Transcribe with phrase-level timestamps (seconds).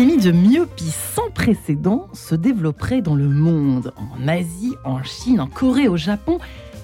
[0.00, 5.46] épidémie de myopie sans précédent se développerait dans le monde, en Asie, en Chine, en
[5.46, 6.38] Corée, au Japon.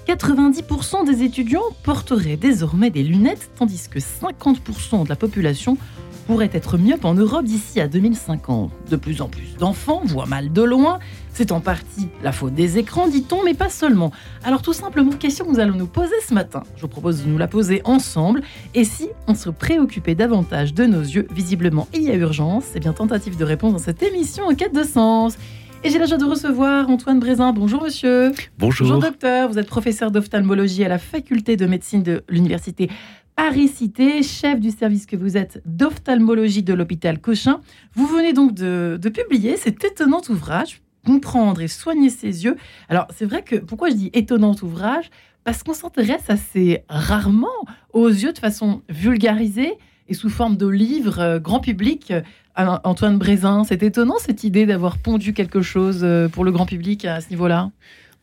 [0.07, 5.79] 90% des étudiants porteraient désormais des lunettes, tandis que 50% de la population
[6.27, 8.71] pourrait être myope en Europe d'ici à 2050.
[8.87, 10.99] De plus en plus d'enfants voient mal de loin.
[11.37, 14.11] C'est en partie la faute des écrans, dit-on, mais pas seulement.
[14.43, 16.63] Alors tout simplement, question que nous allons nous poser ce matin.
[16.77, 18.41] Je vous propose de nous la poser ensemble.
[18.73, 22.63] Et si on se préoccupait davantage de nos yeux, visiblement il y a urgence.
[22.73, 25.37] C'est bien tentative de réponse dans cette émission en quête de sens.
[25.83, 27.53] Et j'ai la joie de recevoir Antoine Brézin.
[27.53, 28.31] Bonjour monsieur.
[28.57, 28.87] Bonjour.
[28.87, 29.47] Bonjour docteur.
[29.47, 32.89] Vous êtes professeur d'ophtalmologie à la faculté de médecine de l'université
[33.35, 37.61] Paris-Cité, chef du service que vous êtes d'ophtalmologie de l'hôpital Cochin.
[37.93, 42.57] Vous venez donc de, publier cet étonnant ouvrage, Comprendre et soigner ses yeux.
[42.89, 45.09] Alors c'est vrai que pourquoi je dis étonnant ouvrage?
[45.45, 47.47] Parce qu'on s'intéresse assez rarement
[47.93, 49.73] aux yeux de façon vulgarisée
[50.09, 52.13] et sous forme de livre euh, grand public.
[52.55, 57.05] Antoine Brézin, c'est étonnant cette idée d'avoir pondu quelque chose euh, pour le grand public
[57.05, 57.69] à ce niveau-là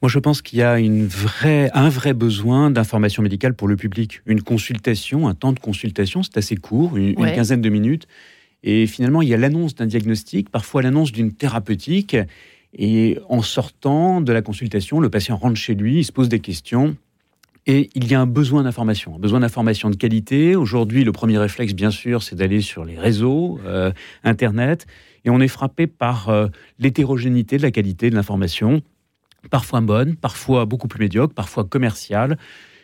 [0.04, 3.76] moi, je pense qu'il y a une vraie, un vrai besoin d'information médicale pour le
[3.76, 4.20] public.
[4.26, 8.06] Une consultation, un temps de consultation, c'est assez court, une, quinzaine de minutes.
[8.62, 12.18] Et finalement, il y a l'annonce d'un diagnostic, parfois l'annonce d'une thérapeutique.
[12.76, 16.40] Et en sortant de la consultation, le patient rentre chez lui, il se pose des
[16.40, 16.96] questions.
[17.66, 20.54] Et il y a un besoin d'information, un besoin d'information de qualité.
[20.54, 23.90] Aujourd'hui, le premier réflexe, bien sûr, c'est d'aller sur les réseaux, euh,
[24.22, 24.86] Internet.
[25.24, 28.82] Et on est frappé par euh, l'hétérogénéité de la qualité de l'information
[29.50, 32.38] parfois bonne, parfois beaucoup plus médiocre, parfois commerciale.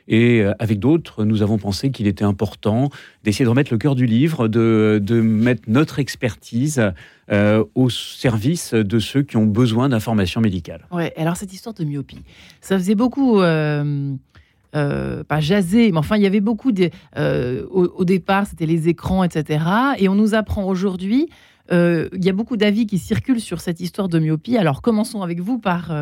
[0.09, 2.91] Et euh, avec d'autres, nous avons pensé qu'il était important
[3.25, 6.83] d'essayer de remettre le cœur du livre, de, mettre notre expertise
[7.31, 10.87] euh, au service de ceux qui ont besoin d'informations médicales.
[10.91, 12.23] Ouais, alors cette histoire de myopie,
[12.61, 13.41] ça faisait beaucoup.
[13.41, 14.15] Euh,
[14.73, 16.91] pas jaser, mais enfin, il y avait beaucoup de,
[17.73, 19.65] au, départ, c'était les écrans, etc.
[19.99, 21.29] Et on nous apprend aujourd'hui,
[21.73, 24.57] il y a beaucoup d'avis qui circulent sur cette histoire de myopie.
[24.57, 25.93] Alors, commençons avec vous par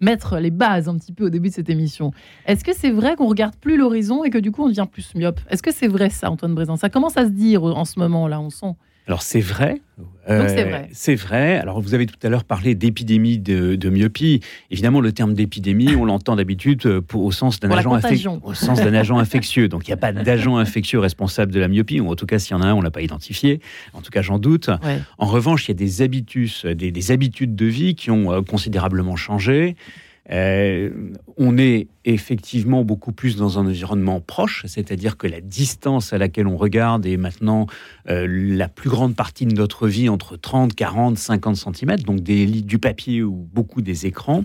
[0.00, 2.12] mettre les bases un petit peu au début de cette émission.
[2.46, 5.14] Est-ce que c'est vrai qu'on regarde plus l'horizon et que du coup on devient plus
[5.14, 5.40] myope?
[5.50, 8.40] Est-ce que c'est vrai ça, Antoine Brézan Ça commence à se dire en ce moment-là,
[8.40, 8.74] on sent.
[9.06, 9.80] Alors c'est vrai.
[10.26, 10.88] C'est euh, vrai.
[10.92, 11.58] C'est vrai.
[11.58, 14.40] Alors vous avez tout à l'heure parlé d'épidémie de, myopie.
[14.70, 18.94] Évidemment, le terme d'épidémie, on l'entend d'habitude euh, au sens d'un agent, au sens d'un
[18.94, 19.68] agent infectieux.
[19.68, 22.40] Donc il n'y a pas d'agent infectieux responsable de la myopie, ou en tout cas
[22.40, 23.60] s'il y en a un, on l'a pas identifié.
[23.92, 24.70] En tout cas, j'en doute.
[25.18, 28.42] En revanche, il y a des habitus, des, des habitudes de vie qui ont euh,
[28.42, 29.76] considérablement changé.
[30.30, 30.90] Euh,
[31.36, 36.46] on est effectivement beaucoup plus dans un environnement proche, c'est-à-dire que la distance à laquelle
[36.46, 37.66] on regarde est maintenant
[38.08, 42.46] euh, la plus grande partie de notre vie entre 30, 40, 50 cm, donc des,
[42.46, 44.44] du papier ou beaucoup des écrans.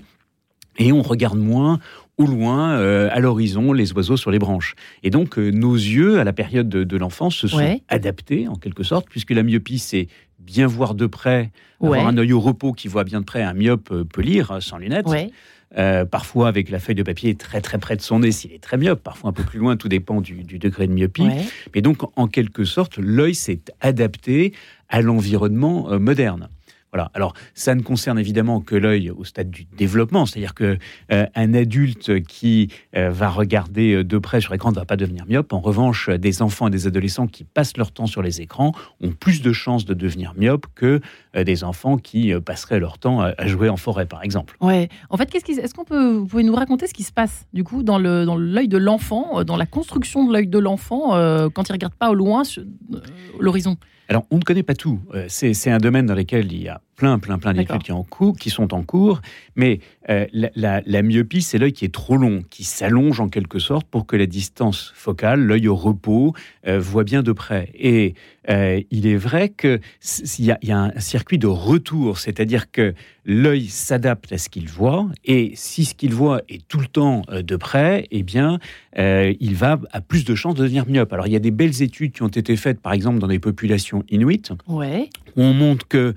[0.77, 1.79] Et on regarde moins
[2.17, 4.75] au loin, euh, à l'horizon, les oiseaux sur les branches.
[5.03, 9.07] Et donc, nos yeux, à la période de, l'enfance, se sont adaptés, en quelque sorte,
[9.09, 10.07] puisque la myopie, c'est
[10.39, 13.53] bien voir de près, avoir un œil au repos qui voit bien de près, un
[13.53, 15.07] myope peut lire sans lunettes.
[15.77, 18.61] Euh, parfois avec la feuille de papier très très près de son nez s'il est
[18.61, 21.27] très myope, parfois un peu plus loin, tout dépend du, degré de myopie.
[21.73, 24.53] Mais donc en quelque sorte, l'œil s'est adapté
[24.89, 26.49] à l'environnement euh, moderne.
[26.93, 27.09] Voilà.
[27.13, 30.77] Alors, ça ne concerne évidemment que l'œil au stade du développement, c'est-à-dire que
[31.11, 34.97] euh, un adulte qui euh, va regarder euh, de près sur l'écran ne va pas
[34.97, 35.53] devenir myope.
[35.53, 39.11] En revanche, des enfants et des adolescents qui passent leur temps sur les écrans ont
[39.11, 40.99] plus de chances de devenir myope que
[41.33, 44.57] des enfants qui passeraient leur temps à, jouer en forêt, par exemple.
[44.59, 44.89] Ouais.
[45.09, 47.63] En fait, qu'est-ce est-ce qu'on peut, vous pouvez nous raconter ce qui se passe du
[47.63, 51.11] coup dans le dans l'œil de l'enfant, dans la construction de l'œil de l'enfant
[51.53, 52.43] quand il regarde pas au loin
[53.39, 53.77] l'horizon?
[54.11, 54.99] Alors, on ne connaît pas tout.
[55.15, 57.93] Euh, c'est un domaine dans lequel il y a plein, plein, plein d'études qui,
[58.39, 59.21] qui, sont en cours.
[59.55, 63.87] Mais euh, la, myopie, c'est l'œil qui est trop long, qui s'allonge en quelque sorte
[63.87, 66.35] pour que la distance focale, l'œil au repos,
[66.67, 67.71] euh, voit bien de près.
[67.73, 68.13] Et
[68.91, 69.79] il est vrai qu'il
[70.39, 72.93] y, y, a un circuit de retour, c'est-à-dire que
[73.25, 77.21] l'œil s'adapte à ce qu'il voit, et si ce qu'il voit est tout le temps
[77.29, 78.59] de près, eh bien,
[78.97, 81.13] il va à plus de chances de devenir myope.
[81.13, 83.39] Alors, il y a des belles études qui ont été faites, par exemple, dans des
[83.39, 85.09] populations inuit, ouais.
[85.35, 86.15] où on montre que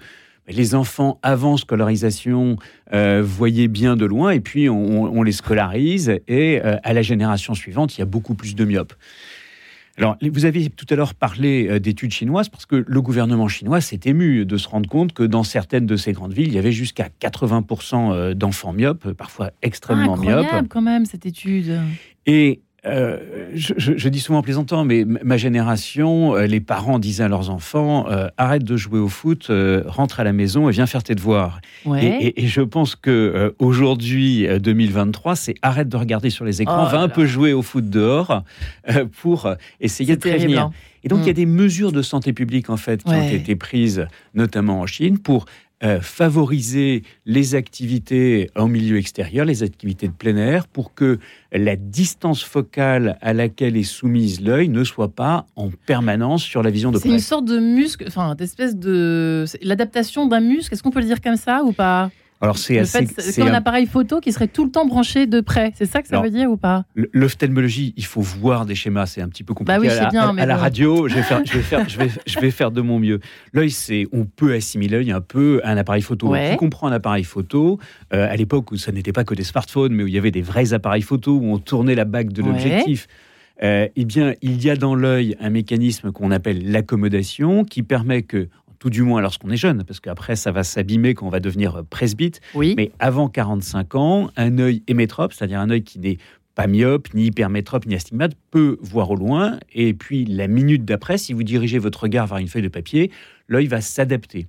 [0.48, 2.56] les enfants avant scolarisation
[2.92, 7.54] euh, voyaient bien de loin et puis on, les scolarise et euh, à la génération
[7.54, 8.94] suivante, il y a beaucoup plus de myopes.
[9.96, 13.80] Alors, vous avez tout à l'heure parlé euh, d'études chinoises parce que le gouvernement chinois
[13.80, 16.58] s'est ému de se rendre compte que dans certaines de ces grandes villes, il y
[16.58, 21.80] avait jusqu'à 80% d'enfants myopes, parfois extrêmement Incroyable, quand même cette étude.
[22.26, 23.18] Et euh,
[23.54, 28.06] je, dis souvent en plaisantant, mais ma génération, euh, les parents disaient à leurs enfants
[28.10, 29.50] euh, arrête de jouer au foot,
[29.86, 31.60] rentre à la maison et viens faire tes devoirs.
[32.00, 37.00] Et, je pense que aujourd'hui, 2023, c'est arrête de regarder sur les écrans, oh va
[37.00, 38.42] un peu jouer au foot dehors
[39.22, 39.48] pour
[39.80, 40.64] essayer de prévenir.
[40.64, 40.72] Hein.
[41.04, 41.36] Et donc, il y a mm.
[41.36, 45.44] des mesures de santé publique, en fait, qui ont été prises, notamment en Chine, pour
[45.84, 51.18] euh, favoriser les activités en milieu extérieur, les activités de plein air, pour que
[51.52, 56.70] la distance focale à laquelle est soumise l'œil ne soit pas en permanence sur la
[56.70, 57.08] vision de près.
[57.08, 59.44] C'est une sorte de muscle, enfin, d'espèce de.
[59.62, 62.10] L'adaptation d'un muscle, est-ce qu'on peut le dire comme ça ou pas?
[62.44, 63.06] Alors c'est assez.
[63.18, 65.72] C'est un appareil photo qui serait tout le temps branché de près.
[65.76, 66.84] C'est ça que ça veut dire ou pas?
[67.12, 69.06] L'ophtalmologie, il faut voir des schémas.
[69.06, 69.78] C'est un petit peu compliqué.
[69.78, 72.10] Bah oui, à, bien, à, la radio, je vais faire, je vais faire, je vais,
[72.26, 73.20] je vais faire de mon mieux.
[73.54, 76.28] L'œil, c'est, on peut assimiler l'œil un peu à un appareil photo.
[76.28, 76.50] Ouais.
[76.50, 77.78] Qui comprend un appareil photo
[78.12, 80.30] euh, à l'époque où ça n'était pas que des smartphones, mais où il y avait
[80.30, 83.08] des vrais appareils photo où on tournait la bague de l'objectif.
[83.62, 88.22] Euh, eh bien, il y a dans l'œil un mécanisme qu'on appelle l'accommodation qui permet
[88.22, 88.48] que,
[88.84, 91.84] tout du moins lorsqu'on est jeune, parce qu'après ça va s'abîmer quand on va devenir
[91.88, 92.42] presbyte.
[92.54, 92.74] Oui.
[92.76, 96.18] Mais avant 45 ans, un œil hémétrope, c'est-à-dire un œil qui n'est
[96.54, 99.58] pas myope, ni hypermétrope, ni astigmate, peut voir au loin.
[99.72, 103.10] Et puis la minute d'après, si vous dirigez votre regard vers une feuille de papier,
[103.48, 104.48] l'œil va s'adapter.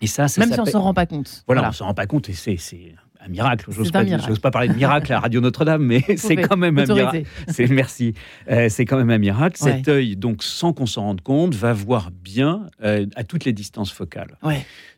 [0.00, 1.42] Et ça, ça Même si on ne s'en rend pas compte.
[1.48, 3.66] Voilà, on ne s'en rend pas compte et c'est un miracle.
[3.70, 4.04] J'ose pas,
[4.42, 7.22] pas, parler de miracle à Radio Notre-Dame, mais c'est quand même un miracle.
[7.70, 8.14] Merci.
[8.50, 9.56] Euh, c'est quand même un miracle.
[9.56, 13.52] Cet œil, donc sans qu'on s'en rende compte, va voir bien euh, à toutes les
[13.52, 14.38] distances focales.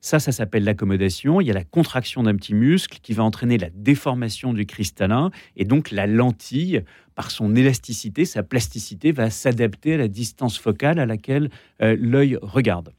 [0.00, 1.40] Ça, ça s'appelle l'accommodation.
[1.40, 5.30] Il y a la contraction d'un petit muscle qui va entraîner la déformation du cristallin
[5.56, 6.82] et donc la lentille
[7.14, 11.50] par son élasticité, sa plasticité, va s'adapter à la distance focale à laquelle
[11.82, 12.92] euh, l'œil regarde.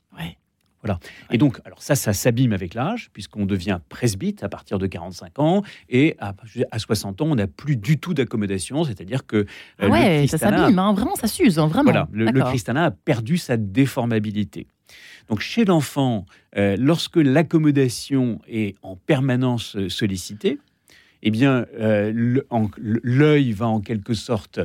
[0.83, 0.99] Voilà.
[1.29, 5.39] Et donc, alors ça, ça s'abîme avec l'âge, puisqu'on devient presbyte à partir de 45
[5.39, 6.33] ans, et à,
[6.77, 9.45] 60 ans, on n'a plus du tout d'accommodation, c'est-à-dire que.
[9.81, 11.91] Euh, ouais, ça s'abîme, hein, vraiment, ça s'use, hein, vraiment.
[11.91, 14.67] Voilà, le, le cristallin a perdu sa déformabilité.
[15.27, 20.59] Donc, chez l'enfant, euh, lorsque l'accommodation est en permanence euh, sollicitée,
[21.21, 24.61] eh bien, l'œil va en quelque sorte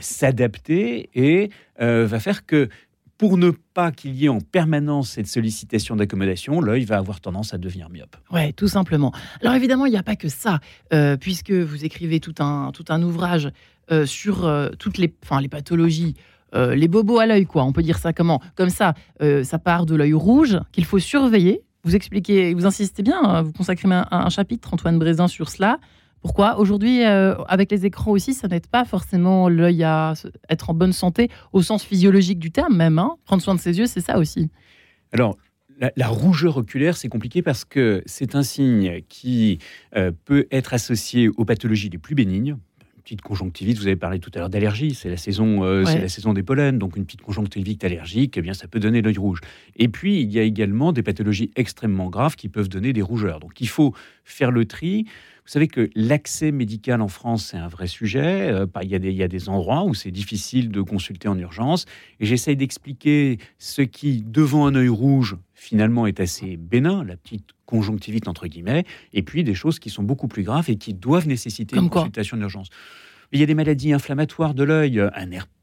[0.00, 2.70] s'adapter et va faire que
[3.18, 7.52] pour ne pas qu'il y ait en permanence cette sollicitation d'accommodation, l'œil va avoir tendance
[7.52, 8.16] à devenir myope.
[8.30, 9.12] Ouais, tout simplement.
[9.42, 10.60] Alors évidemment, il n'y a pas que ça,
[10.94, 13.50] euh, puisque vous écrivez tout un, tout un ouvrage
[13.90, 16.14] euh, sur euh, toutes les, les pathologies.
[16.54, 17.64] les bobos à l'œil, quoi.
[17.64, 18.40] On peut dire ça comment?
[18.54, 21.60] Comme ça, ça part de l'œil rouge qu'il faut surveiller.
[21.84, 25.78] Vous expliquez, vous insistez bien, hein, vous consacrez un, un chapitre, Antoine Brézin, sur cela.
[26.22, 30.14] Pourquoi Aujourd'hui, euh, avec les écrans aussi, ça n'aide pas forcément l'œil à
[30.50, 32.98] être en bonne santé, au sens physiologique du terme même.
[32.98, 33.16] Hein.
[33.24, 34.50] Prendre soin de ses yeux, c'est ça aussi.
[35.12, 35.36] Alors,
[35.96, 39.58] la, rougeur oculaire, c'est compliqué parce que c'est un signe qui
[39.96, 42.56] euh, peut être associé aux pathologies les plus bénignes,
[43.08, 46.10] petite conjonctivite, vous avez parlé tout à l'heure d'allergie, c'est la saison, euh, c'est la
[46.10, 49.40] saison des pollens, donc une petite conjonctivite allergique, eh bien ça peut donner l'œil rouge.
[49.76, 53.40] Et puis il y a également des pathologies extrêmement graves qui peuvent donner des rougeurs.
[53.40, 53.94] Donc il faut
[54.32, 55.04] faire le tri.
[55.48, 58.50] Vous savez que l'accès médical en France, c'est un vrai sujet.
[58.50, 61.26] Euh, il, y a des, il y a des endroits où c'est difficile de consulter
[61.28, 61.86] en urgence.
[62.20, 67.50] Et j'essaye d'expliquer ce qui, devant un œil rouge, finalement est assez bénin, la petite
[67.64, 71.28] conjonctivite entre guillemets, et puis des choses qui sont beaucoup plus graves et qui doivent
[71.28, 72.68] nécessiter une consultation d'urgence.
[73.32, 75.57] Il y a des maladies inflammatoires de l'œil, un air euh,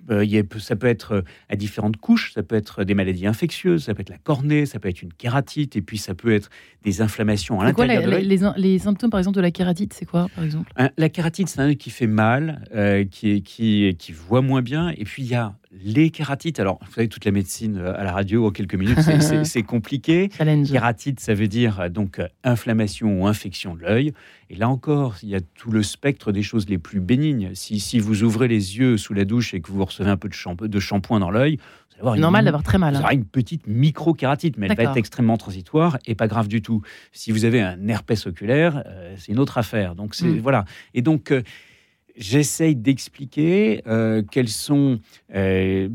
[0.59, 4.01] ça peut être euh, à différentes couches, ça peut être des maladies infectieuses, ça peut
[4.01, 6.49] être la cornée, ça peut être une kératite, et puis ça peut être
[6.83, 8.25] des inflammations à l'intérieur de l'œil.
[8.25, 10.71] Les, les, symptômes, par exemple, de la kératite, c'est quoi, par exemple?
[10.97, 14.89] La kératite, c'est un œil qui fait mal, euh, qui, qui, qui voit moins bien,
[14.89, 18.11] et puis il y a les kératites, alors vous savez, toute la médecine à la
[18.11, 18.99] radio en quelques minutes,
[19.43, 20.29] c'est compliqué.
[20.29, 24.13] Kératite, ça veut dire donc inflammation ou infection de l'œil.
[24.49, 27.51] Et là encore, il y a tout le spectre des choses les plus bénignes.
[27.55, 30.17] Si, si vous ouvrez les yeux sous la douche et que vous recevez un
[30.55, 31.59] peu de, shampoing dans l'œil,
[31.97, 32.93] c'est normal d'avoir très mal.
[32.93, 36.61] Vous aurez une petite micro-kératite, mais elle va être extrêmement transitoire et pas grave du
[36.61, 36.81] tout.
[37.11, 39.95] Si vous avez un herpès oculaire, euh, c'est une autre affaire.
[39.95, 40.39] Donc c'est mm.
[40.39, 40.65] voilà.
[40.93, 41.41] Et donc euh,
[42.17, 44.99] j'essaye d'expliquer euh, quels sont
[45.33, 45.89] euh,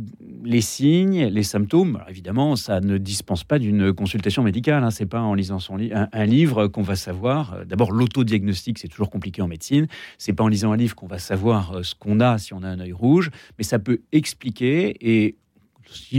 [0.45, 2.01] les signes, les symptômes.
[2.09, 4.85] évidemment, ça ne dispense pas d'une consultation médicale.
[4.85, 4.91] Hein.
[4.91, 7.55] C'est pas en lisant son un, livre qu'on va savoir.
[7.55, 9.87] Euh, d'abord, l'autodiagnostic, c'est toujours compliqué en médecine.
[10.19, 12.69] C'est pas en lisant un livre qu'on va savoir ce qu'on a si on a
[12.69, 15.37] un œil rouge, mais ça peut expliquer et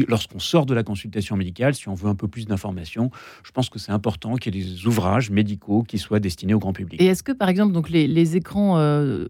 [0.07, 3.11] lorsqu'on sort de la consultation médicale, si on veut un peu plus d'informations,
[3.43, 6.59] je pense que c'est important qu'il y ait des ouvrages médicaux qui soient destinés au
[6.59, 7.01] grand public.
[7.01, 9.27] Et est-ce que, par exemple, donc les, écrans euh,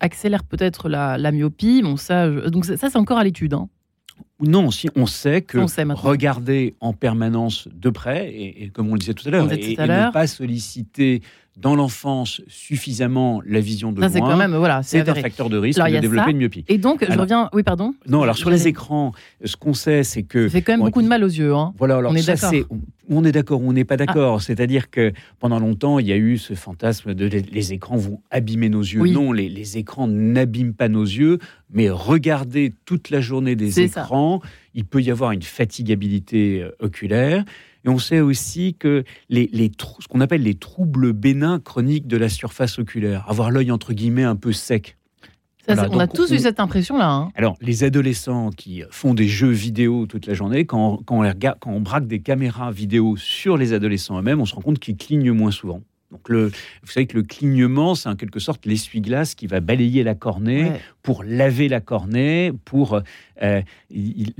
[0.00, 1.82] accélèrent peut-être la, myopie?
[1.82, 3.54] Bon, ça, Donc ça, c'est encore à l'étude.
[3.54, 3.68] Hein
[4.40, 5.58] non, si on sait que
[5.94, 10.12] regarder en permanence de près, et, comme on le disait tout à l'heure, et, ne
[10.12, 11.22] pas solliciter
[11.56, 15.80] dans l'enfance suffisamment la vision de c'est quand même voilà, c'est un facteur de risque
[15.80, 16.64] de développer une myopie.
[16.68, 17.94] Et donc, je reviens, oui, pardon.
[18.08, 19.12] Non, alors sur les écrans,
[19.44, 21.54] ce qu'on sait, c'est que ça fait quand même beaucoup de mal aux yeux.
[21.54, 21.72] Hein.
[21.78, 22.52] Voilà, alors on est d'accord.
[23.10, 24.06] On est d'accord ou on n'est pas ah.
[24.06, 24.40] d'accord.
[24.40, 28.68] C'est-à-dire que pendant longtemps, il y a eu ce fantasme de les, écrans vont abîmer
[28.70, 29.02] nos yeux.
[29.04, 31.38] Non, les, écrans n'abîment pas nos yeux,
[31.70, 34.40] mais regarder toute la journée des écrans,
[34.74, 37.44] il peut y avoir une fatigabilité euh, oculaire.
[37.84, 42.16] Et on sait aussi que les, les ce qu'on appelle les troubles bénins chroniques de
[42.16, 44.96] la surface oculaire, avoir l'œil entre guillemets un peu sec.
[45.68, 47.10] on a tous eu cette impression-là.
[47.10, 47.28] Hein.
[47.34, 51.58] Alors, les adolescents qui font des jeux vidéo toute la journée, quand, quand, on, regarde,
[51.60, 54.96] quand on braque des caméras vidéo sur les adolescents eux-mêmes, on se rend compte qu'ils
[54.96, 55.80] clignent moins souvent.
[56.14, 60.04] Donc le, vous savez que le clignement, c'est en quelque sorte l'essuie-glace qui va balayer
[60.04, 60.70] la cornée
[61.02, 63.00] pour laver la cornée, pour
[63.42, 63.62] euh,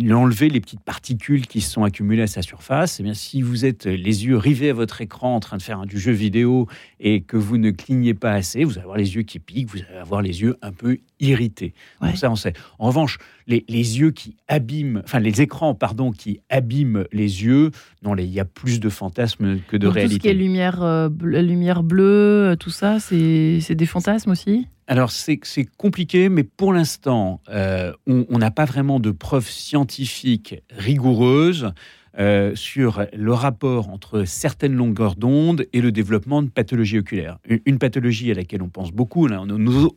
[0.01, 3.01] enlever les petites particules qui se sont accumulées à sa surface.
[3.01, 5.63] Et eh bien, si vous êtes les yeux rivés à votre écran en train de
[5.63, 6.69] faire du jeu vidéo
[7.01, 9.81] et que vous ne clignez pas assez, vous allez avoir les yeux qui piquent, vous
[9.89, 11.75] allez avoir les yeux un peu irrités.
[12.01, 12.53] Donc ça, on sait.
[12.79, 17.71] En revanche, les, yeux qui abîment, enfin les écrans, pardon, qui abîment les yeux,
[18.03, 20.17] non, il y a plus de fantasmes que de réalité.
[20.17, 24.67] Tout ce qui est lumière, euh, lumière bleue, euh, tout ça, c'est des fantasmes aussi?
[24.87, 25.41] Alors c'est
[25.79, 31.73] compliqué, mais pour l'instant, euh, on n'a pas vraiment de preuves scientifiques rigoureuses
[32.19, 37.39] euh, sur le rapport entre certaines longueurs d'onde et le développement de pathologies oculaires.
[37.67, 39.43] Une, pathologie à laquelle on pense beaucoup, là,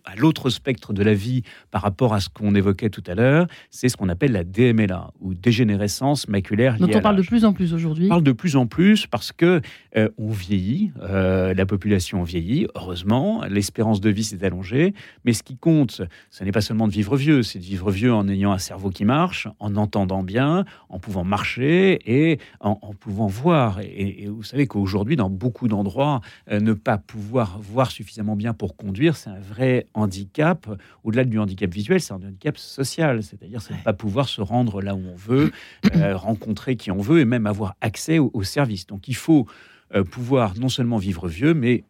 [0.06, 3.48] à l'autre spectre de la vie par rapport à ce qu'on évoquait tout à l'heure,
[3.70, 7.54] c'est ce qu'on appelle la DMLA, ou dégénérescence maculaire Dont on parle de plus en
[7.54, 8.06] plus aujourd'hui.
[8.06, 9.62] On parle de plus en plus parce que
[9.96, 14.94] euh, on vieillit, euh, la population vieillit, heureusement, l'espérance de vie s'est allongée,
[15.24, 18.14] mais ce qui compte, ce n'est pas seulement de vivre vieux, c'est de vivre vieux
[18.14, 23.28] en ayant un cerveau qui marche, en entendant bien, en pouvant marcher et en, pouvant
[23.28, 23.80] voir.
[23.82, 28.76] Et, vous savez qu'aujourd'hui, dans beaucoup d'endroits, euh, ne pas pouvoir voir suffisamment bien pour
[28.76, 30.68] conduire, c'est un vrai handicap.
[31.04, 34.82] Au-delà du handicap visuel, c'est un handicap social, c'est-à-dire c'est ne pas pouvoir se rendre
[34.82, 35.52] là où on veut,
[35.96, 38.88] euh, rencontrer qui on veut et même avoir accès aux, services.
[38.88, 39.46] Donc il faut
[39.94, 41.84] euh, pouvoir non seulement vivre vieux, mais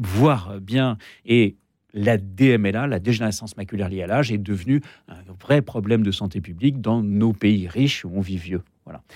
[0.00, 1.56] voir bien et
[1.94, 6.40] la DMLA, la dégénérescence maculaire liée à l'âge, est devenue un vrai problème de santé
[6.40, 8.62] publique dans nos pays riches où on vit vieux.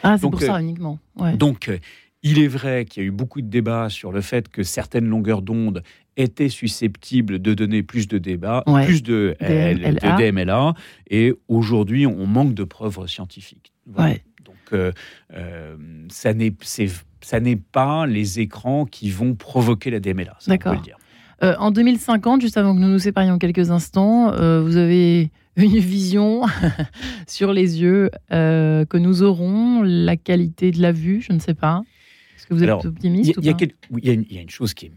[0.03, 0.99] Ah, c'est pour ça euh, uniquement.
[1.37, 1.79] Donc, euh,
[2.23, 5.07] il est vrai qu'il y a eu beaucoup de débats sur le fait que certaines
[5.07, 5.83] longueurs d'onde
[6.17, 10.75] étaient susceptibles de donner plus de débats, plus de, DMLA.
[11.11, 13.73] Et aujourd'hui, on manque de preuves scientifiques.
[13.87, 14.93] Donc, euh,
[16.11, 20.37] ça n'est pas les écrans qui vont provoquer la DMLA.
[20.47, 20.77] D'accord.
[21.43, 24.31] En 2050, juste avant que nous nous séparions quelques instants,
[24.63, 26.43] vous avez une vision
[27.27, 31.55] sur les yeux euh, que nous aurons, la qualité de la vue, je ne sais
[31.55, 31.83] pas.
[32.37, 34.95] Est-ce que vous êtes optimiste Il y, a une chose qui me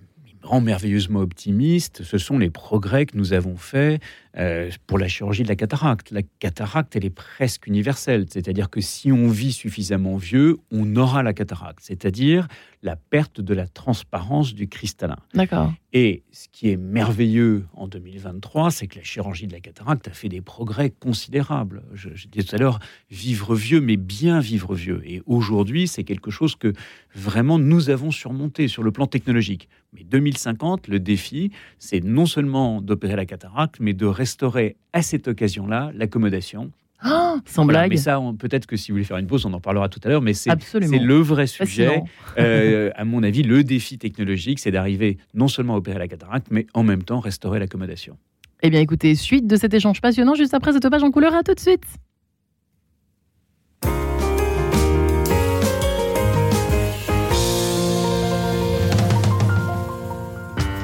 [0.48, 4.02] rend merveilleusement optimiste, ce sont les progrès que nous avons faits
[4.38, 6.12] euh, pour la chirurgie de la cataracte.
[6.12, 11.24] La cataracte, elle est presque universelle, c'est-à-dire que si on vit suffisamment vieux, on aura
[11.24, 12.48] la cataracte, c'est-à-dire
[12.84, 15.18] la perte de la transparence du cristallin.
[15.34, 15.74] D'accord.
[15.98, 20.12] Et ce qui est merveilleux en 2023, c'est que la chirurgie de la cataracte a
[20.12, 21.84] fait des progrès considérables.
[21.94, 25.02] Je, je disais tout à l'heure, vivre vieux, mais bien vivre vieux.
[25.06, 26.74] Et aujourd'hui, c'est quelque chose que
[27.16, 29.70] vraiment nous avons surmonté sur le plan technologique.
[29.94, 35.30] Mais 2050, le défi, c'est non seulement d'opérer la cataracte, mais de restaurer à cette
[35.30, 36.74] occasion-là l'accommodation.
[37.04, 37.90] Oh, sans blague.
[37.92, 40.10] Mais ça, peut-être que si vous voulez faire une pause, on en parlera tout à
[40.10, 42.02] l'heure, mais c'est le vrai sujet.
[42.38, 46.48] Euh, à mon avis, le défi technologique, c'est d'arriver non seulement à opérer la cataracte,
[46.52, 48.18] mais en même temps restaurer l'accommodation.
[48.62, 51.44] Eh bien, écoutez, suite de cet échange passionnant, juste après cette page en couleur, à
[51.44, 51.86] tout de suite.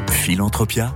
[0.09, 0.93] Philanthropia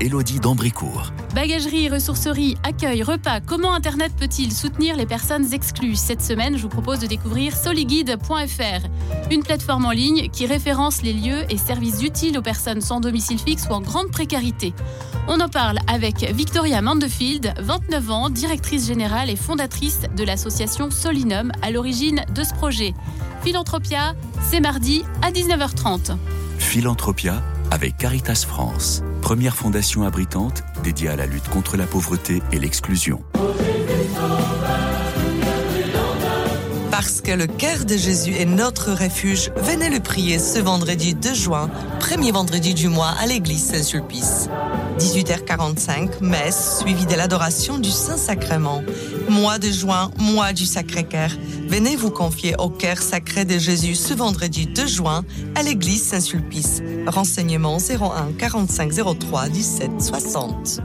[0.00, 1.12] Elodie Dambricourt.
[1.34, 6.68] Bagagerie, ressourcerie, accueil, repas, comment Internet peut-il soutenir les personnes exclues Cette semaine, je vous
[6.68, 8.86] propose de découvrir soliguide.fr,
[9.32, 13.40] une plateforme en ligne qui référence les lieux et services utiles aux personnes sans domicile
[13.40, 14.72] fixe ou en grande précarité.
[15.26, 21.50] On en parle avec Victoria Mandefield, 29 ans, directrice générale et fondatrice de l'association Solinum
[21.60, 22.94] à l'origine de ce projet.
[23.42, 26.16] Philanthropia, c'est mardi à 19h30.
[26.58, 32.58] Philanthropia avec Caritas France, première fondation abritante dédiée à la lutte contre la pauvreté et
[32.58, 33.22] l'exclusion.
[36.98, 41.32] Parce que le cœur de Jésus est notre refuge, venez le prier ce vendredi 2
[41.32, 44.48] juin, premier vendredi du mois à l'église Saint-Sulpice.
[44.98, 48.82] 18h45, messe suivie de l'adoration du Saint-Sacrement.
[49.28, 51.30] Mois de juin, mois du Sacré-Cœur.
[51.68, 55.24] Venez vous confier au cœur sacré de Jésus ce vendredi 2 juin
[55.54, 56.82] à l'église Saint-Sulpice.
[57.06, 60.80] Renseignements 01 45 03 17 60.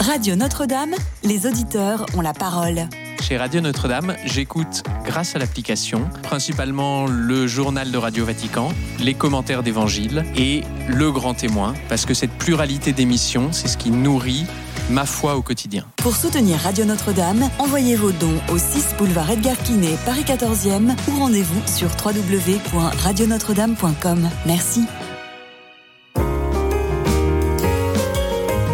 [0.00, 2.86] Radio Notre-Dame, les auditeurs ont la parole.
[3.20, 9.62] Chez Radio Notre-Dame, j'écoute, grâce à l'application, principalement le journal de Radio Vatican, les commentaires
[9.62, 14.46] d'évangile et le grand témoin, parce que cette pluralité d'émissions, c'est ce qui nourrit
[14.88, 15.84] ma foi au quotidien.
[15.96, 21.18] Pour soutenir Radio Notre-Dame, envoyez vos dons au 6 boulevard Edgar Quinet, Paris 14e ou
[21.18, 24.28] rendez-vous sur www.radionotre-dame.com.
[24.46, 24.86] Merci.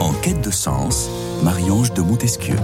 [0.00, 1.10] En quête de sens,
[1.42, 2.56] Marie-Ange de Montesquieu.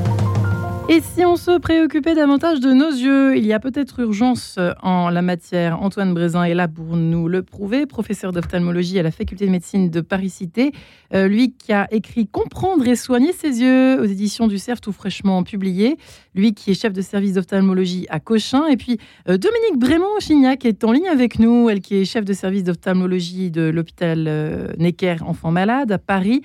[0.88, 5.10] Et si on se préoccupait davantage de nos yeux, il y a peut-être urgence en
[5.10, 5.80] la matière.
[5.80, 9.90] Antoine Brézin est là pour nous le prouver, professeur d'ophtalmologie à la faculté de médecine
[9.90, 10.72] de Paris-Cité.
[11.14, 14.92] Euh, lui qui a écrit Comprendre et soigner ses yeux aux éditions du CERF, tout
[14.92, 15.96] fraîchement publié.
[16.34, 18.66] Lui qui est chef de service d'ophtalmologie à Cochin.
[18.66, 18.98] Et puis
[19.28, 23.52] euh, Dominique Brémond-Chignac est en ligne avec nous, elle qui est chef de service d'ophtalmologie
[23.52, 26.42] de l'hôpital euh, Necker Enfants Malades à Paris,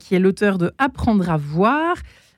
[0.00, 1.94] qui est l'auteur de Apprendre à voir.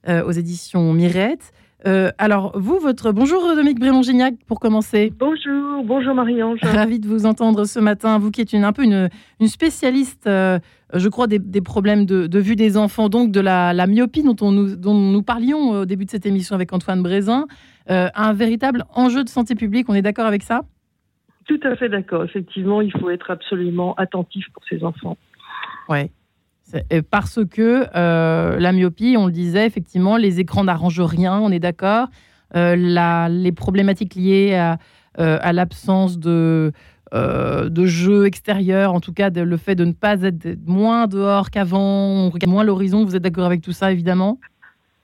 [0.08, 1.52] Euh, aux éditions Mirette.
[1.86, 3.12] Euh, alors, vous, votre.
[3.12, 5.12] Bonjour, Dominique Brémond-Gignac, pour commencer.
[5.16, 6.58] Bonjour, bonjour Marie-Ange.
[6.62, 8.18] Ravi de vous entendre ce matin.
[8.18, 10.58] Vous qui êtes une, un peu une, une spécialiste, euh,
[10.92, 14.24] je crois, des, des problèmes de, de, vue des enfants, donc de la, la myopie
[14.24, 17.46] dont, on nous, dont nous parlions au début de cette émission avec Antoine Brézin.
[17.88, 20.62] un véritable enjeu de santé publique, on est d'accord avec ça?
[21.46, 22.24] Tout à fait d'accord.
[22.24, 25.16] Effectivement, il faut être absolument attentif pour ces enfants.
[25.88, 26.10] Ouais.
[27.10, 31.58] Parce que euh, la myopie, on le disait, effectivement, les écrans n'arrangent rien, on est
[31.58, 32.08] d'accord.
[32.54, 34.78] Euh, les problématiques liées à,
[35.18, 36.72] euh, l'absence de,
[37.84, 42.30] jeux extérieurs, en tout cas le fait de ne pas être moins dehors qu'avant, on
[42.30, 44.38] regarde moins l'horizon, vous êtes d'accord avec tout ça, évidemment?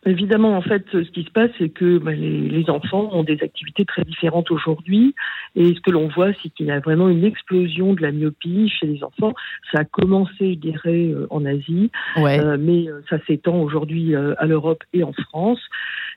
[0.08, 3.84] Évidemment, en fait, ce qui se passe, c'est que bah, les, enfants ont des activités
[3.84, 5.14] très différentes aujourd'hui.
[5.54, 8.70] Et ce que l'on voit, c'est qu'il y a vraiment une explosion de la myopie
[8.70, 9.34] chez les enfants.
[9.70, 14.46] Ça a commencé, je dirais, euh, en Asie, euh, mais euh, ça s'étend aujourd'hui à
[14.46, 15.60] l'Europe et en France.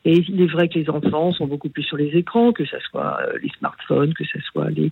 [0.05, 2.79] Et il est vrai que les enfants sont beaucoup plus sur les écrans, que ce
[2.79, 4.91] soit les smartphones, que ce soit les,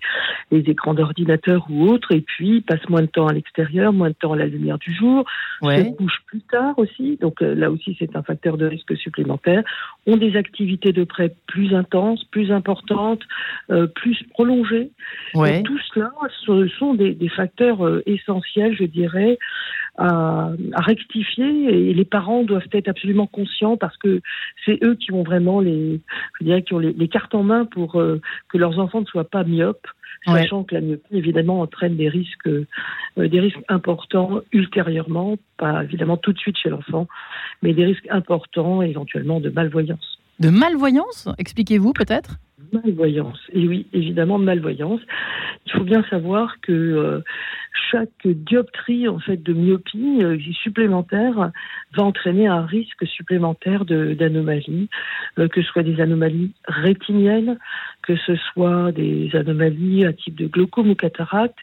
[0.52, 2.12] les écrans d'ordinateur ou autres.
[2.12, 4.78] Et puis, ils passent moins de temps à l'extérieur, moins de temps à la lumière
[4.78, 5.26] du jour,
[5.62, 5.86] ouais.
[5.86, 7.18] se couchent plus tard aussi.
[7.22, 9.64] Donc là aussi, c'est un facteur de risque supplémentaires,
[10.06, 13.22] ont des activités de prêt plus intenses, plus importantes,
[13.72, 14.92] euh, plus prolongées.
[15.34, 16.12] tout cela,
[16.46, 19.38] ce sont des, facteurs euh, essentiels, je dirais,
[19.98, 24.22] à, rectifier et les parents doivent être absolument conscients parce que
[24.66, 26.02] c'est eux qui ont vraiment les,
[26.40, 29.30] je dirais, qui ont les, cartes en main pour euh, que leurs enfants ne soient
[29.30, 29.88] pas myopes
[30.26, 32.66] sachant que la myopie, évidemment, entraîne des risques, euh,
[33.16, 37.08] des risques importants ultérieurement, pas évidemment tout de suite chez l'enfant,
[37.62, 40.19] mais des risques importants, éventuellement de malvoyance.
[40.40, 42.38] De malvoyance Expliquez-vous peut-être?
[42.72, 43.40] Malvoyance.
[43.52, 45.02] Et oui, évidemment, malvoyance.
[45.66, 47.20] Il faut bien savoir que euh,
[47.92, 51.52] chaque dioptrie en fait de myopie euh, supplémentaire
[51.96, 54.90] va entraîner un risque supplémentaire d'anomalies,
[55.40, 57.58] euh, que ce soit des anomalies rétiniennes,
[58.04, 61.58] que ce soit des anomalies à type de glaucome ou cataracte.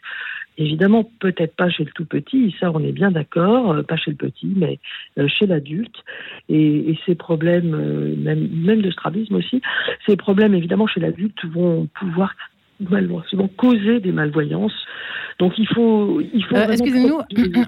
[0.57, 4.11] Évidemment, peut-être pas chez le tout petit, ça on est bien d'accord, euh, pas chez
[4.11, 4.79] le petit, mais
[5.27, 6.03] chez l'adulte.
[6.49, 7.75] Et, et, ces problèmes,
[8.17, 9.61] même, même de strabisme aussi,
[10.07, 12.33] ces problèmes évidemment chez l'adulte vont pouvoir
[12.79, 14.85] malheureusement causer des malvoyances.
[15.39, 16.55] Donc il faut, il faut.
[16.55, 17.19] Euh, excusez-nous.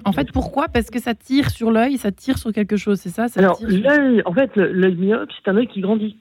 [0.04, 0.68] En fait, pourquoi?
[0.68, 4.22] Parce que ça tire sur l'œil, ça tire sur quelque chose, c'est ça, Alors l'œil,
[4.24, 6.16] en fait, l'œil myope, c'est un œil qui grandit.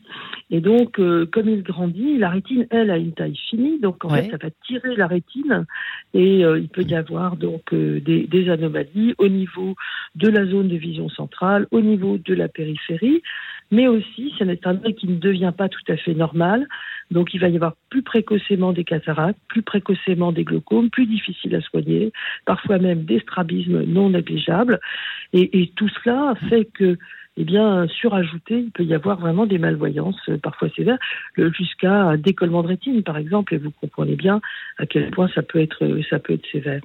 [0.51, 3.79] Et donc, euh, comme il grandit, la rétine, elle, a une taille finie.
[3.79, 5.65] Donc en fait, ça va tirer la rétine,
[6.13, 9.75] et euh, il peut y avoir donc des, des anomalies au niveau
[10.15, 13.23] de la zone de vision centrale, au niveau de la périphérie,
[13.71, 16.67] mais aussi, c'est un œil qui ne devient pas tout à fait normal.
[17.11, 21.55] Donc il va y avoir plus précocement des cataractes, plus précocement des glaucomes, plus difficiles
[21.55, 22.11] à soigner,
[22.45, 24.79] parfois même des strabismes non négligeables.
[25.33, 26.97] Et, tout cela fait que
[27.37, 30.97] eh bien, surajouté, il peut y avoir vraiment des malvoyances, euh, parfois sévères,
[31.37, 34.41] jusqu'à un décollement de rétine, par exemple, et vous comprenez bien
[34.77, 36.81] à quel point ça peut être, ça peut être sévère.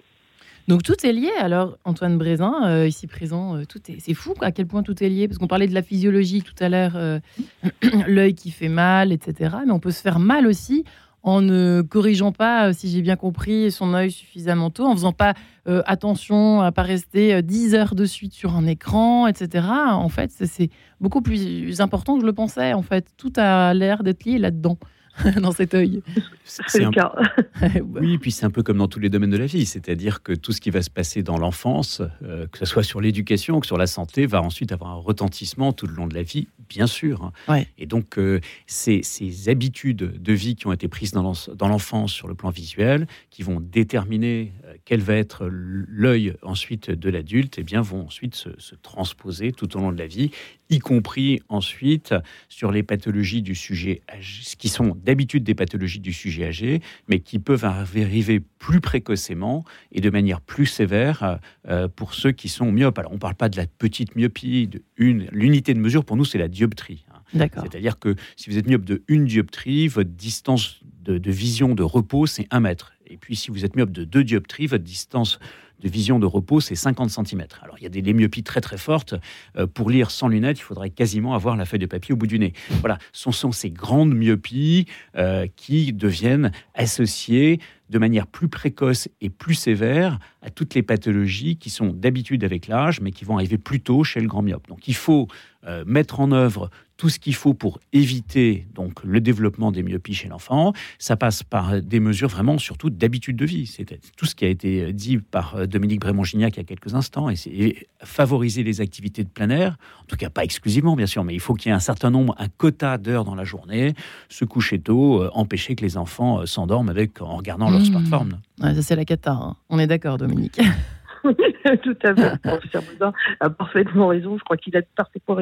[0.68, 1.30] Donc tout est lié.
[1.38, 3.98] Alors Antoine Brézin, euh, ici présent, euh, tout est.
[4.00, 6.54] C'est fou à quel point tout est lié, parce qu'on parlait de la physiologie tout
[6.60, 7.18] à l'heure, euh,
[8.06, 9.56] l'œil qui fait mal, etc.
[9.66, 10.84] Mais on peut se faire mal aussi
[11.22, 15.32] en ne corrigeant pas, si j'ai bien compris, son œil suffisamment tôt, en faisant pas
[15.64, 19.66] attention à pas rester 10 heures de suite sur un écran, etc.
[19.66, 20.68] En fait, c'est
[21.00, 22.74] beaucoup plus important que je le pensais.
[22.74, 24.76] En fait, tout a l'air d'être lié là-dedans.
[25.40, 26.02] dans cet œil.
[26.44, 27.14] C'est le cas.
[27.84, 30.32] oui, puis c'est un peu comme dans tous les domaines de la vie, c'est-à-dire que
[30.32, 33.66] tout ce qui va se passer dans l'enfance, euh, que ce soit sur l'éducation, que
[33.66, 36.86] sur la santé, va ensuite avoir un retentissement tout le long de la vie, bien
[36.86, 37.32] sûr.
[37.78, 39.02] Et donc, euh, ces,
[39.48, 43.60] habitudes de vie qui ont été prises dans l'enfance sur le plan visuel, qui vont
[43.60, 48.48] déterminer euh, quel va être l'œil ensuite de l'adulte, et eh bien vont ensuite se,
[48.58, 50.30] se transposer tout au long de la vie,
[50.70, 52.14] y compris ensuite
[52.48, 57.20] sur les pathologies du sujet âgé, qui sont d'habitude des pathologies du sujet âgé, mais
[57.20, 61.38] qui peuvent arriver plus précocement et de manière plus sévère
[61.68, 62.98] euh, pour ceux qui sont myopes.
[62.98, 66.16] Alors on ne parle pas de la petite myopie, de une, l'unité de mesure pour
[66.16, 67.04] nous c'est la dioptrie.
[67.12, 67.48] Hein.
[67.62, 71.82] C'est-à-dire que si vous êtes myope de une dioptrie, votre distance de, de vision de
[71.82, 72.92] repos c'est un mètre.
[73.06, 75.38] Et puis si vous êtes myope de deux dioptries, votre distance
[75.84, 77.44] de vision de repos, c'est 50 cm.
[77.62, 79.14] Alors, il y a des, myopies très très fortes.
[79.56, 82.26] Euh, pour lire sans lunettes, il faudrait quasiment avoir la feuille de papier au bout
[82.26, 82.54] du nez.
[82.80, 89.28] Voilà, ce sont ces grandes myopies euh, qui deviennent associées de manière plus précoce et
[89.28, 93.58] plus sévère à toutes les pathologies qui sont d'habitude avec l'âge, mais qui vont arriver
[93.58, 94.66] plus tôt chez le grand myope.
[94.68, 95.28] Donc il faut
[95.66, 100.14] euh, mettre en œuvre tout ce qu'il faut pour éviter donc le développement des myopies
[100.14, 100.72] chez l'enfant.
[100.98, 103.66] Ça passe par des mesures vraiment surtout d'habitude de vie.
[103.66, 106.94] C'est tout ce qui a été dit par euh, Dominique Brémond-Gignac il y a quelques
[106.94, 109.76] instants, et c'est favoriser les activités de plein air.
[110.02, 112.10] En tout cas, pas exclusivement, bien sûr, mais il faut qu'il y ait un certain
[112.10, 113.94] nombre, un quota d'heures dans la journée,
[114.28, 117.86] se coucher tôt, euh, empêcher que les enfants s'endorment avec en regardant leur mmh.
[117.86, 118.40] smartphone.
[118.60, 119.32] ça c'est la cata.
[119.32, 119.56] Hein.
[119.68, 120.60] On est d'accord, Dominique.
[121.82, 122.42] tout à fait.
[122.42, 124.36] Professeur a parfaitement raison.
[124.38, 125.36] Je crois qu'il a parfaitement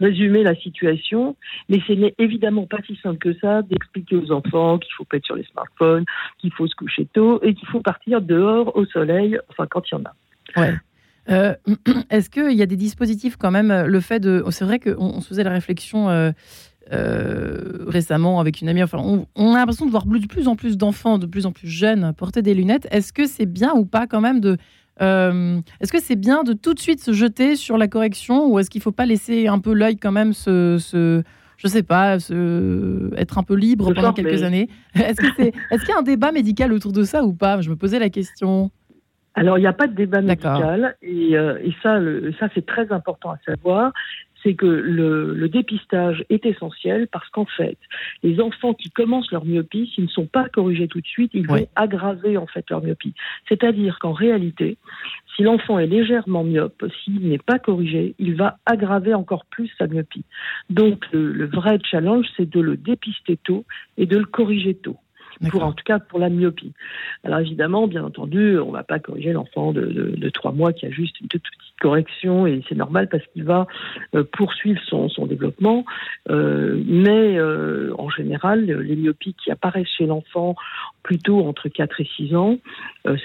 [0.00, 1.36] résumé la situation.
[1.68, 5.16] Mais ce n'est évidemment pas si simple que ça d'expliquer aux enfants qu'il faut pas
[5.16, 6.04] être sur les smartphones,
[6.38, 9.94] qu'il faut se coucher tôt et qu'il faut partir dehors au soleil, enfin quand il
[9.94, 10.60] y en a.
[10.60, 10.74] Ouais.
[11.30, 11.54] Euh,
[12.10, 14.44] est-ce qu'il y a des dispositifs quand même Le fait de.
[14.50, 16.10] C'est vrai qu'on se faisait la réflexion.
[16.10, 16.32] Euh,
[16.90, 18.82] euh, récemment avec une amie.
[18.82, 21.52] Enfin, on, on a l'impression de voir de plus en plus d'enfants, de plus en
[21.52, 22.88] plus jeunes porter des lunettes.
[22.90, 24.56] Est-ce que c'est bien ou pas quand même de
[25.00, 28.58] euh, est-ce que c'est bien de tout de suite se jeter sur la correction ou
[28.58, 31.22] est-ce qu'il ne faut pas laisser un peu l'œil quand même se, se
[31.56, 34.68] je sais pas, se, être un peu libre pendant quelques années?
[34.94, 35.20] Est-ce
[35.84, 37.60] qu'il y a un débat médical autour de ça ou pas?
[37.60, 38.70] Je me posais la question.
[39.34, 41.98] Alors, il n'y a pas de débat médical et, euh, et ça,
[42.38, 43.92] ça c'est très important à savoir
[44.42, 47.76] c'est que le, dépistage est essentiel parce qu'en fait,
[48.22, 51.46] les enfants qui commencent leur myopie, s'ils ne sont pas corrigés tout de suite, ils
[51.46, 53.14] vont aggraver en fait leur myopie.
[53.48, 54.78] C'est-à-dire qu'en réalité,
[55.36, 59.86] si l'enfant est légèrement myope, s'il n'est pas corrigé, il va aggraver encore plus sa
[59.86, 60.24] myopie.
[60.70, 63.64] Donc le vrai challenge, c'est de le dépister tôt
[63.98, 64.96] et de le corriger tôt
[65.50, 66.72] pour en tout cas pour la myopie.
[67.24, 70.90] Alors évidemment, bien entendu, on ne va pas corriger l'enfant de, trois mois qui a
[70.90, 73.66] juste une toute petite correction et c'est normal parce qu'il va
[74.14, 75.84] euh, poursuivre son, développement.
[76.30, 80.54] Euh, mais euh, en général, les myopies qui apparaissent chez l'enfant
[81.02, 82.58] plutôt entre 4 et 6 ans,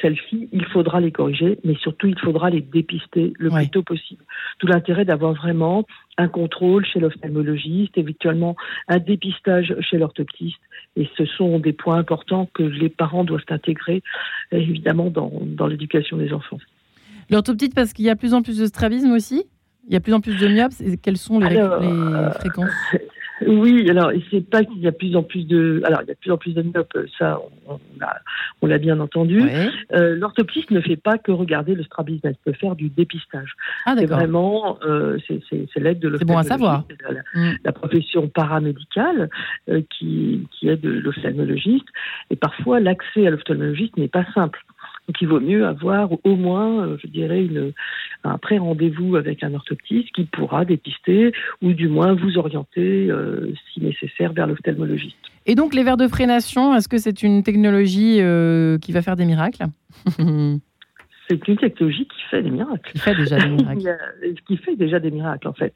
[0.02, 4.24] celles-ci, il faudra les corriger, mais surtout il faudra les dépister le plus tôt possible.
[4.58, 5.86] Tout l'intérêt d'avoir vraiment
[6.18, 8.56] un contrôle chez l'ophtalmologiste, éventuellement
[8.88, 10.58] un dépistage chez l'orthoptiste.
[10.96, 14.02] Et ce sont des points importants que les parents doivent intégrer,
[14.52, 16.58] évidemment, dans, dans l'éducation des enfants.
[17.30, 19.46] L'orthoptiste, parce qu'il y a de plus en plus de strabisme aussi?
[19.88, 20.74] Il y a de plus en plus de myopes?
[21.02, 22.72] Quelles sont les, les euh, fréquences?
[23.46, 26.16] oui, alors c'est pas qu'il y a plus en plus de, alors il y a
[26.16, 29.42] plus en plus de myopes, ça on, l'a bien entendu.
[29.94, 33.54] Euh, l'orthoptiste ne fait pas que regarder le strabisme, elle peut faire du dépistage.
[33.86, 36.20] Ah, c'est vraiment, euh, c'est l'aide de l'ophtalmologiste.
[36.20, 36.84] C'est bon à savoir.
[37.34, 39.30] La, la, profession paramédicale
[39.70, 41.88] euh, qui, qui aide l'ophtalmologiste.
[42.30, 44.64] Et parfois l'accès à l'ophtalmologiste n'est pas simple.
[45.08, 47.48] Donc il vaut mieux avoir au moins, euh, je dirais,
[48.24, 53.82] un pré-rendez-vous avec un orthoptiste qui pourra dépister ou du moins vous orienter, euh, si
[53.82, 55.16] nécessaire, vers l'ophtalmologiste.
[55.46, 59.16] Et donc les verres de freination, est-ce que c'est une technologie euh, qui va faire
[59.16, 59.66] des miracles?
[61.28, 62.92] c'est une technologie qui fait des miracles.
[62.92, 63.98] Qui fait déjà des miracles.
[64.48, 65.74] qui fait déjà des miracles, en fait.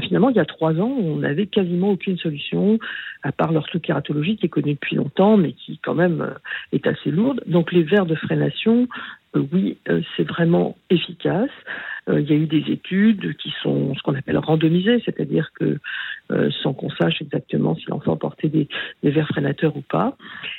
[0.00, 2.78] finalement, il y a trois ans, on n'avait quasiment aucune solution,
[3.22, 6.34] à part l'orthokératologie qui est connue depuis longtemps, mais qui quand même euh,
[6.72, 7.42] est assez lourde.
[7.46, 8.88] Donc les verres de freination,
[9.36, 11.50] euh, oui, euh, c'est vraiment efficace.
[12.08, 15.78] Euh, il y a eu des études qui sont ce qu'on appelle randomisées, c'est-à-dire que
[16.30, 18.68] euh, sans qu'on sache exactement si l'enfant portait des,
[19.02, 20.16] des verres freinateurs ou pas,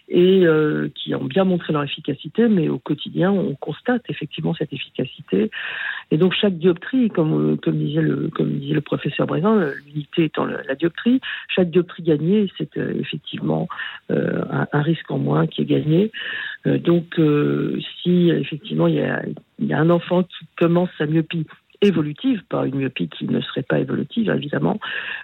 [0.07, 4.73] et euh, qui ont bien montré leur efficacité, mais au quotidien, on constate effectivement cette
[4.73, 5.51] efficacité.
[6.12, 12.03] Et donc chaque dioptrie, comme, disait, le, professeur Brézin, l'unité étant la dioptrie, chaque dioptrie
[12.03, 13.67] gagnée, c'est effectivement
[14.09, 16.12] un, risque en moins qui est gagné.
[16.65, 17.19] Donc
[18.03, 19.23] si effectivement il y a,
[19.59, 21.45] il y a un enfant qui commence sa myopie
[21.81, 24.79] évolutive, pas une myopie qui ne serait pas évolutive, évidemment,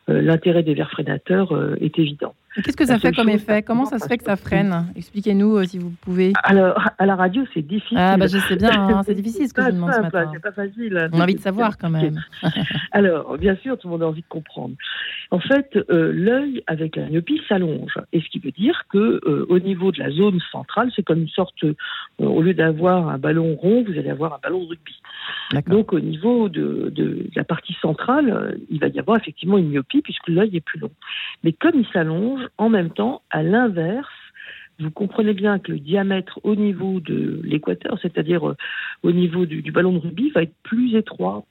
[0.09, 2.33] euh, l'intérêt des verres freinateurs euh, est évident.
[2.63, 3.61] Qu'est-ce que ça fait comme effet?
[3.61, 4.87] Comment ça se fait que ça freine?
[4.95, 6.33] Expliquez-nous si vous pouvez.
[6.43, 7.97] Alors, à la radio, c'est difficile.
[7.99, 10.29] Ah, bah, je sais bien, hein, c'est difficile ce que je demande ce matin.
[10.33, 11.09] C'est pas facile.
[11.13, 12.23] On a envie de savoir quand même.
[12.91, 14.75] Alors, bien sûr, tout le monde a envie de comprendre.
[15.31, 17.99] En fait, l'œil avec la myopie s'allonge.
[18.13, 21.29] Et ce qui veut dire que au niveau de la zone centrale, c'est comme une
[21.29, 21.63] sorte,
[22.19, 24.95] au lieu d'avoir un ballon rond, vous allez avoir un ballon de rugby.
[25.67, 30.01] Donc au niveau de, la partie centrale, euh, il va y avoir effectivement une myopie
[30.01, 30.91] puisque l'œil est plus long.
[31.43, 34.09] Mais comme il s'allonge, en même temps, à l'inverse,
[34.79, 38.57] vous comprenez bien que le diamètre au niveau de l'équateur, c'est-à-dire euh,
[39.03, 41.45] au niveau du, ballon de rugby, va être plus étroit.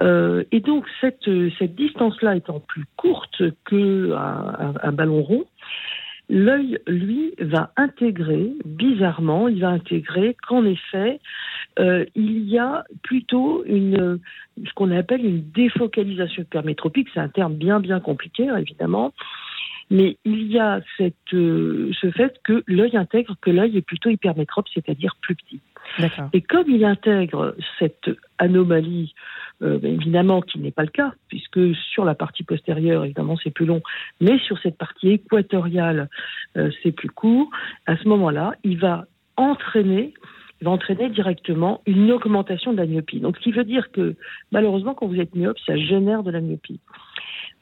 [0.00, 1.28] Euh, et donc cette,
[1.58, 5.44] cette distance-là étant plus courte qu'un un ballon rond,
[6.28, 11.20] l'œil, lui, va intégrer, bizarrement, il va intégrer qu'en effet,
[11.78, 14.18] euh, il y a plutôt une,
[14.64, 17.08] ce qu'on appelle une défocalisation hypermétropique.
[17.14, 19.12] C'est un terme bien, bien compliqué, hein, évidemment.
[19.90, 24.10] Mais il y a cette, euh, ce fait que l'œil intègre que l'œil est plutôt
[24.10, 25.60] hypermétrope, c'est-à-dire plus petit.
[26.32, 29.14] Et comme il intègre cette anomalie,
[29.62, 33.50] euh, ben, évidemment qui n'est pas le cas, puisque sur la partie postérieure, évidemment, c'est
[33.50, 33.82] plus long,
[34.20, 36.08] mais sur cette partie équatoriale,
[36.56, 37.50] euh, c'est plus court,
[37.86, 40.14] à ce moment-là, il va entraîner
[40.60, 43.20] va entraîner directement une augmentation de la myopie.
[43.20, 44.16] Donc, ce qui veut dire que,
[44.50, 46.80] malheureusement, quand vous êtes myope, ça génère de la myopie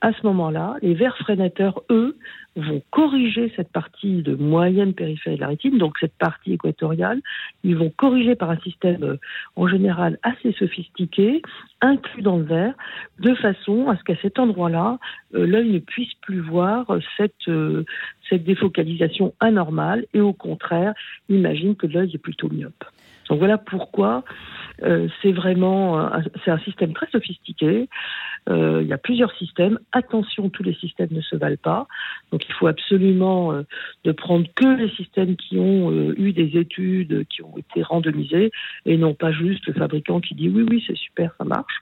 [0.01, 2.17] à ce moment-là, les vers freinateurs, eux,
[2.57, 7.21] vont corriger cette partie de moyenne périphérie de la rétine, donc cette partie équatoriale.
[7.65, 9.17] Ils vont corriger par un système euh,
[9.57, 11.43] en général assez sophistiqué,
[11.83, 12.75] inclus dans le verre,
[13.19, 14.99] de façon à ce qu'à cet endroit-là,
[15.35, 16.87] euh, l'œil ne puisse plus voir
[17.19, 17.85] cette, euh,
[18.29, 20.95] cette défocalisation anormale et au contraire,
[21.29, 22.85] imagine que l'œil est plutôt myope.
[23.29, 24.25] Donc voilà pourquoi
[24.83, 26.11] euh, c'est vraiment
[26.45, 27.89] c'est un système très sophistiqué.
[28.49, 29.79] Euh, il y a plusieurs systèmes.
[29.93, 31.87] Attention, tous les systèmes ne se valent pas.
[32.31, 33.63] Donc il faut absolument euh,
[34.05, 38.51] ne prendre que les systèmes qui ont eu des études, qui ont été randomisées,
[38.85, 41.81] et non pas juste le fabricant qui dit oui oui c'est super ça marche.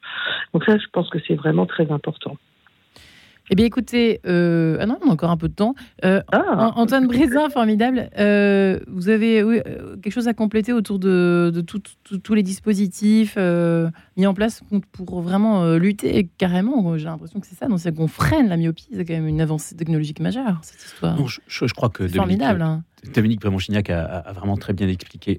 [0.52, 2.36] Donc ça je pense que c'est vraiment très important.
[3.50, 5.74] Eh bien, écoutez, euh, ah non, on a encore un peu de temps.
[6.04, 6.72] Euh, ah.
[6.76, 8.08] Antoine Brézin, formidable.
[8.18, 9.62] Euh, vous avez
[10.02, 11.52] quelque chose à compléter autour de,
[12.22, 13.36] tous les dispositifs
[14.16, 16.96] mis en place pour vraiment lutter carrément.
[16.96, 17.66] J'ai l'impression que c'est ça.
[17.76, 18.88] c'est qu'on freine la myopie.
[18.92, 21.18] C'est quand même une avancée technologique majeure, cette histoire.
[21.26, 22.62] je, crois que Dominique, formidable.
[22.62, 22.82] Hein.
[23.14, 23.44] Dominique
[23.90, 25.38] a, vraiment très bien expliqué,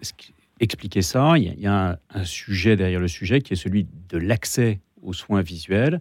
[0.59, 1.33] expliqué ça.
[1.37, 5.41] Il y a, un sujet derrière le sujet qui est celui de l'accès aux soins
[5.41, 5.99] visuels.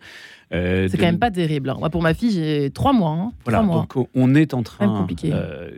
[0.53, 1.71] Euh, c'est quand même pas terrible.
[1.71, 1.77] Hein.
[1.79, 3.11] Moi, pour ma fille, j'ai trois mois.
[3.11, 3.33] Hein.
[3.45, 5.71] Voilà, donc on est en train euh,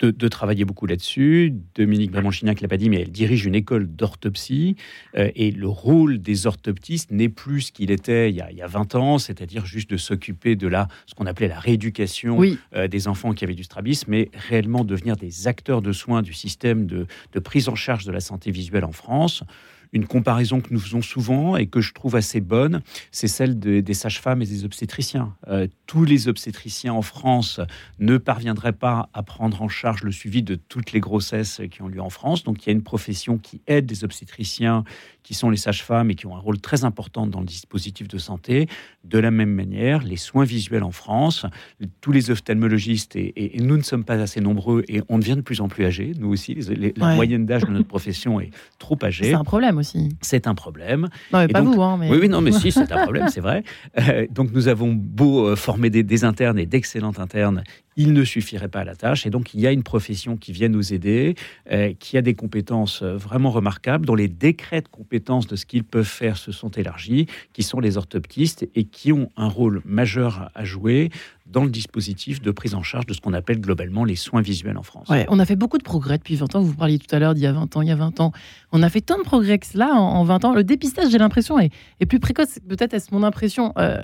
[0.00, 1.54] de, travailler beaucoup là-dessus.
[1.74, 4.76] Dominique Bramont-Chignac l'a pas dit, mais elle dirige une école d'orthopsie.
[5.16, 8.94] Euh, et le rôle des orthoptistes n'est plus ce qu'il était il y, a, 20
[8.94, 12.40] ans, c'est-à-dire juste de s'occuper de la, ce qu'on appelait la rééducation
[12.88, 16.86] des enfants qui avaient du strabisme, mais réellement devenir des acteurs de soins du système
[16.86, 19.44] de, de prise en charge de la santé visuelle en France
[19.92, 23.94] une comparaison que nous faisons souvent et que je trouve assez bonne, c'est celle des
[23.94, 25.34] sages-femmes et des obstétriciens.
[25.48, 27.60] Euh, tous les obstétriciens en France
[27.98, 31.88] ne parviendraient pas à prendre en charge le suivi de toutes les grossesses qui ont
[31.88, 32.44] lieu en France.
[32.44, 34.84] Donc il y a une profession qui aide les obstétriciens,
[35.22, 38.16] qui sont les sages-femmes et qui ont un rôle très important dans le dispositif de
[38.16, 38.68] santé.
[39.04, 41.46] De la même manière, les soins visuels en France,
[42.00, 45.60] tous les ophtalmologistes, et, nous ne sommes pas assez nombreux et on devient de plus
[45.60, 46.54] en plus âgés, nous aussi,
[46.96, 49.24] la moyenne d'âge de notre profession est trop âgée.
[49.24, 50.16] C'est un problème aussi.
[50.20, 51.08] C'est un problème.
[51.32, 53.62] Non, mais pas vous, hein, Oui, oui, non, mais si, c'est un problème, c'est vrai.
[53.98, 57.62] Euh, donc nous avons beau euh, former des, des internes et d'excellents internes,
[57.96, 59.26] il ne suffirait pas à la tâche.
[59.26, 61.34] Et donc, il y a une profession qui vient nous aider,
[61.70, 65.66] euh, qui a des compétences euh, vraiment remarquables, dont les décrets de compétences de ce
[65.66, 69.82] qu'ils peuvent faire se sont élargis, qui sont les orthoptistes et qui ont un rôle
[69.84, 71.10] majeur à jouer
[71.46, 74.76] dans le dispositif de prise en charge de ce qu'on appelle globalement les soins visuels
[74.76, 75.08] en France.
[75.28, 76.60] On a fait beaucoup de progrès depuis 20 ans.
[76.60, 78.32] Vous parliez tout à l'heure d'il y a 20 ans, il y a 20 ans.
[78.72, 80.54] On a fait tant de progrès que cela en, 20 ans.
[80.54, 81.70] Le dépistage, j'ai l'impression, est,
[82.08, 82.58] plus précoce.
[82.68, 84.00] Peut-être est-ce mon impression, euh,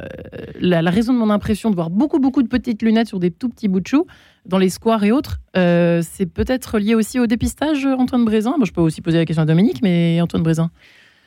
[0.61, 3.48] la, raison de mon impression de voir beaucoup, beaucoup de petites lunettes sur des tout
[3.48, 3.82] petits bouts
[4.47, 8.57] dans les squares et autres, euh, c'est peut-être lié aussi au dépistage, Antoine Brézin?
[8.64, 10.71] je peux aussi poser la question à Dominique, mais Antoine Brézin.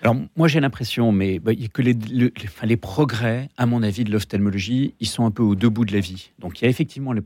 [0.02, 1.96] Alors moi j'ai l'impression, mais bah, que les,
[2.64, 6.00] les, progrès, à mon avis, de l'ophtalmologie, ils sont un peu au debout de la
[6.00, 6.32] vie.
[6.38, 7.22] Donc il y a effectivement les,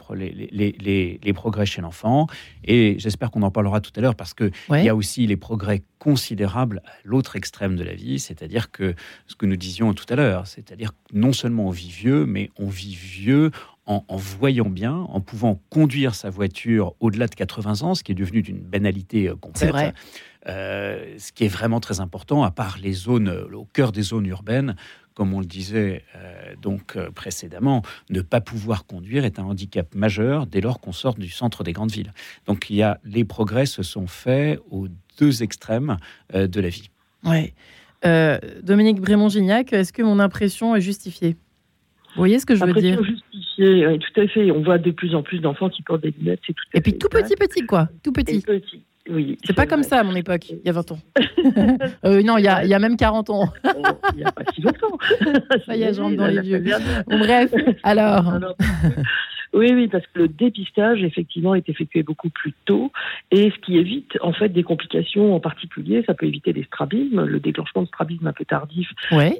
[1.33, 2.27] progrès chez l'enfant,
[2.63, 5.35] et j'espère qu'on en parlera tout à l'heure parce que il y a aussi les
[5.35, 8.93] progrès considérables à l'autre extrême de la vie, c'est-à-dire que
[9.27, 12.67] ce que nous disions tout à l'heure, c'est-à-dire non seulement on vit vieux, mais on
[12.67, 13.51] vit vieux
[13.89, 18.15] en, voyant bien, en pouvant conduire sa voiture au-delà de 80 ans, ce qui est
[18.15, 19.57] devenu d'une banalité euh, complète.
[19.57, 19.93] C'est vrai.
[20.47, 24.27] Euh, ce qui est vraiment très important, à part les zones, au cœur des zones
[24.27, 24.75] urbaines,
[25.15, 30.45] comme on le disait euh, donc précédemment, ne pas pouvoir conduire est un handicap majeur
[30.45, 32.13] dès lors qu'on sort du centre des grandes villes.
[32.45, 35.97] Donc il y a les progrès se sont faits aux deux extrêmes
[36.33, 36.89] de la vie.
[37.25, 37.53] Oui.
[38.63, 41.35] Dominique Brémond-Gignac, est-ce que mon impression est justifiée?
[42.15, 44.51] Vous voyez ce que je veux dire justifiée, oui, tout à fait.
[44.51, 46.41] On voit de plus en plus d'enfants qui portent des lunettes.
[46.45, 47.89] Tout Et puis tout petit, petit, quoi.
[48.03, 48.41] Tout petit.
[48.41, 48.83] petit.
[49.09, 50.99] Oui, c'est pas comme ça à mon époque, il y a 20 ans.
[52.05, 53.51] euh, non, il y, a, il y, a, même 40 ans.
[54.13, 54.97] il n'y a pas si longtemps.
[55.65, 56.63] ça y est, j'entre dans les vieux.
[57.07, 58.33] bref, alors.
[59.53, 62.91] Oui, oui, parce que le dépistage, effectivement, est effectué beaucoup plus tôt,
[63.31, 67.25] et ce qui évite, en fait, des complications en particulier, ça peut éviter des strabismes,
[67.25, 68.91] le déclenchement de strabismes un peu tardifs,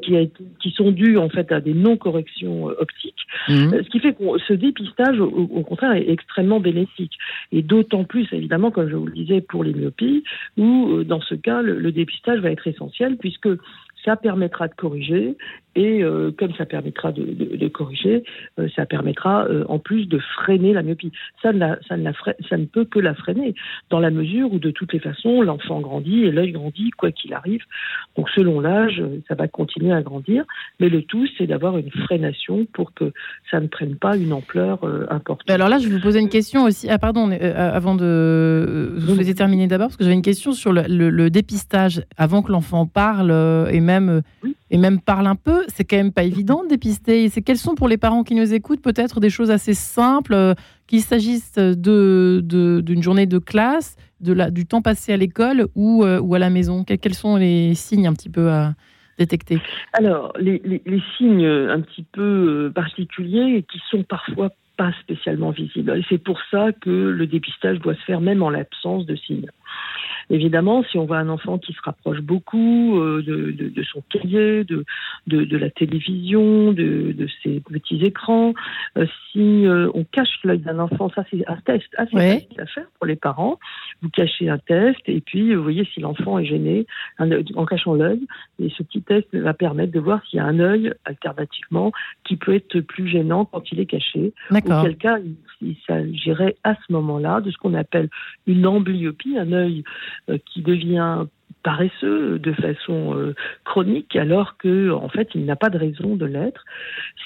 [0.02, 0.26] qui, a
[0.60, 3.74] qui, sont dus, en fait, à des non-corrections euh, optiques, mhm.
[3.74, 7.13] euh, ce qui fait que ce dépistage, au, contraire, est extrêmement bénéfique.
[7.52, 10.24] Et d'autant plus, évidemment, comme je vous le disais, pour les myopies,
[10.58, 13.50] où, euh, dans ce cas, le dépistage va être essentiel, puisque
[14.06, 15.36] ça permettra de corriger
[15.80, 18.24] et euh, comme ça permettra de, de, de corriger,
[18.60, 21.13] euh, ça permettra euh, en plus de freiner la myopie.
[21.42, 22.12] Ça ne, la, ça, ne la
[22.50, 23.56] ça ne peut que la freiner
[23.89, 27.34] dans la mesure où de toutes les façons l'enfant grandit et l'œil grandit quoi qu'il
[27.34, 27.62] arrive.
[28.18, 30.44] Donc selon l'âge, ça va continuer à grandir,
[30.82, 33.13] mais le tout c'est d'avoir une freination pour que
[33.50, 35.50] ça ne prenne pas une ampleur importante.
[35.50, 36.89] Alors là, je vais vous poser une question aussi.
[36.89, 40.84] Ah pardon, avant de vous souhaitez terminer d'abord parce que j'avais une question sur le,
[40.88, 43.32] le, dépistage avant que l'enfant parle
[43.72, 44.24] et même
[44.71, 47.27] et même parle un peu, c'est quand même pas évident de dépister.
[47.29, 50.53] C'est quelles sont pour les parents qui nous écoutent peut-être des choses assez simples, euh,
[50.88, 56.03] qu'il s'agisse de, d'une journée de classe, de la, du temps passé à l'école ou,
[56.03, 56.84] euh, ou à la maison.
[56.84, 58.73] Quels, sont les signes un petit peu à
[59.17, 59.60] détecter?
[59.93, 65.91] Alors, les, les, signes un petit peu euh, particuliers qui sont parfois pas spécialement visibles.
[65.97, 69.49] Et c'est pour ça que le dépistage doit se faire même en l'absence de signes.
[70.32, 74.03] Évidemment, si on voit un enfant qui se rapproche beaucoup euh, de, de, de, son
[74.10, 74.86] cahier, de,
[75.25, 78.53] de, la télévision, de, ses petits écrans,
[78.97, 82.65] euh, si euh, on cache l'œil d'un enfant, ça c'est un test assez facile à
[82.67, 83.58] faire pour les parents.
[84.01, 86.86] Vous cachez un test et puis vous voyez si l'enfant est gêné
[87.19, 88.21] en cachant l'œil.
[88.60, 91.91] Et ce petit test va permettre de voir s'il y a un œil alternativement
[92.23, 94.34] qui peut être plus gênant quand il est caché.
[94.51, 95.17] Auquel cas,
[95.62, 98.10] il s'agirait à ce moment-là de ce qu'on appelle
[98.47, 101.26] une amblyopie, un œil euh, qui devient
[101.63, 106.26] paresseux de façon euh, chronique alors que en fait il n'a pas de raison de
[106.26, 106.63] l'être.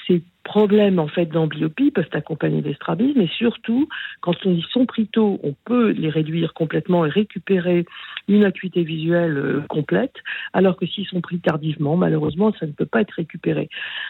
[0.06, 3.88] Ces problèmes en fait d'amblyopie peuvent accompagner des strabismes et surtout
[4.20, 7.86] quand on sont pris tôt, on peut les réduire complètement et récupérer
[8.28, 10.16] une acuité visuelle euh, complète
[10.52, 13.68] alors que s'ils sont pris tardivement, malheureusement ça ne peut pas être récupéré.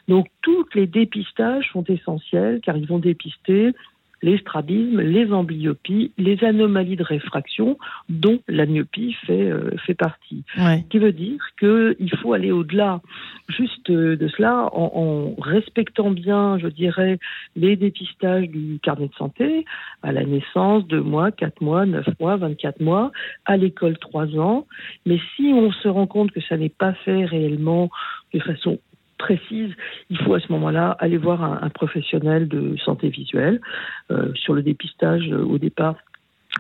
[0.09, 3.73] Donc tous les dépistages sont essentiels car ils vont dépister
[4.25, 7.77] les strabismes, les amblyopies, les anomalies de réfraction,
[8.09, 10.45] dont la myopie fait, euh, fait partie.
[10.57, 13.03] Ce qui veut dire qu'il faut aller au-delà
[13.51, 17.19] juste de cela en, respectant bien, je dirais,
[17.55, 19.67] les dépistages du carnet de santé
[20.03, 23.13] à la naissance, 2 mois, 4 mois, 9 mois, 24 mois,
[23.45, 24.67] à l'école 3 ans.
[25.05, 27.91] Mais si on se rend compte que ça n'est pas fait réellement
[28.33, 28.79] de façon
[29.19, 29.73] précise,
[30.11, 33.61] il faut à ce moment-là aller voir un, professionnel de santé visuelle.
[34.11, 35.97] Euh, sur le dépistage, euh, au départ,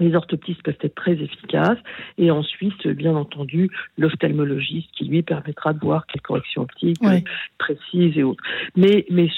[0.00, 1.78] les orthoptistes peuvent être très efficaces
[2.18, 6.98] et ensuite, bien entendu, l'ophtalmologiste qui lui permettra de voir quelles corrections optiques
[7.58, 8.42] précises et autres.
[8.76, 9.28] Mais, mais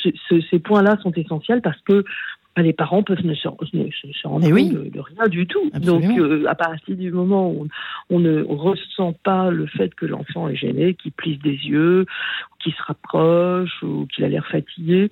[0.51, 2.05] ces points-là sont essentiels parce que
[2.63, 5.71] les parents peuvent ne se, rendre compte de, rien du tout.
[5.75, 7.69] Donc, euh, à partir du moment où
[8.11, 12.07] on, ne ressent pas le fait que l'enfant est gêné, qu'il plisse des yeux,
[12.61, 15.11] qu'il se rapproche ou qu'il a l'air fatigué,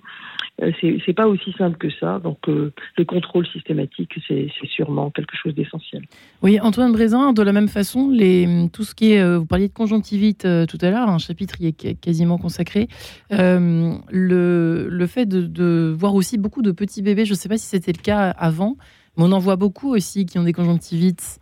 [0.63, 2.19] euh, c'est pas aussi simple que ça.
[2.19, 6.03] Donc, euh, le contrôle systématique, c'est sûrement quelque chose d'essentiel.
[6.43, 9.75] Oui, Antoine Brézin, de la même façon, les, tout ce qui est, vous parliez de
[9.75, 12.89] conjonctivite tout à l'heure, un chapitre y est quasiment consacré.
[13.31, 17.59] le, le fait de, de, voir aussi beaucoup de petits bébés, je ne sais pas
[17.59, 18.77] si c'était le cas avant,
[19.17, 21.41] mais on en voit beaucoup aussi qui ont des conjonctivites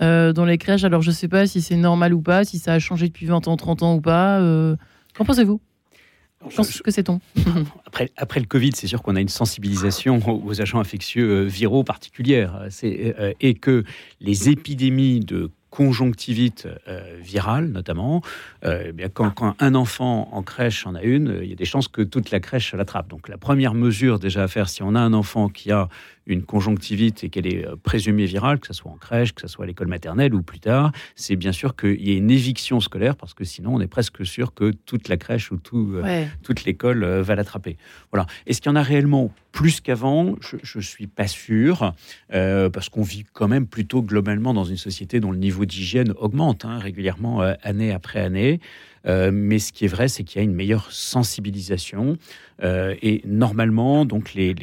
[0.00, 0.84] euh, dans les crèches.
[0.84, 3.26] Alors je ne sais pas si c'est normal ou pas, si ça a changé depuis
[3.26, 4.40] 20 ans, 30 ans ou pas.
[4.40, 4.76] Euh,
[5.16, 5.60] qu'en pensez-vous?
[6.84, 7.20] Que c'est-on
[7.86, 11.84] après, après le Covid, c'est sûr qu'on a une sensibilisation aux agents infectieux euh, viraux
[11.84, 12.68] particulière.
[12.82, 13.84] et que
[14.20, 18.22] les épidémies de conjonctivite euh, virale notamment,
[18.64, 21.56] euh, eh bien quand, quand, un enfant en crèche en a une, il y a
[21.56, 23.08] des chances que toute la crèche l'attrape.
[23.08, 25.88] Donc la première mesure déjà à faire, si on a un enfant qui a
[26.26, 29.48] une conjonctivite et qu'elle est euh, présumée virale, que ce soit en crèche, que ce
[29.48, 32.80] soit à l'école maternelle ou plus tard, c'est bien sûr qu'il y ait une éviction
[32.80, 36.24] scolaire parce que sinon on est presque sûr que toute la crèche ou tout, euh,
[36.42, 37.76] toute l'école euh, va l'attraper.
[38.12, 38.26] Voilà.
[38.46, 40.36] Est-ce qu'il y en a réellement plus qu'avant?
[40.40, 41.92] Je ne suis pas sûr
[42.28, 46.12] parce qu'on vit quand même plutôt globalement dans une société dont le niveau niveau d'hygiène
[46.18, 48.60] augmente hein, régulièrement, année après année.
[49.06, 52.16] Euh, mais ce qui est vrai, c'est qu'il y a une meilleure sensibilisation.
[52.62, 54.54] Euh, et normalement, donc les,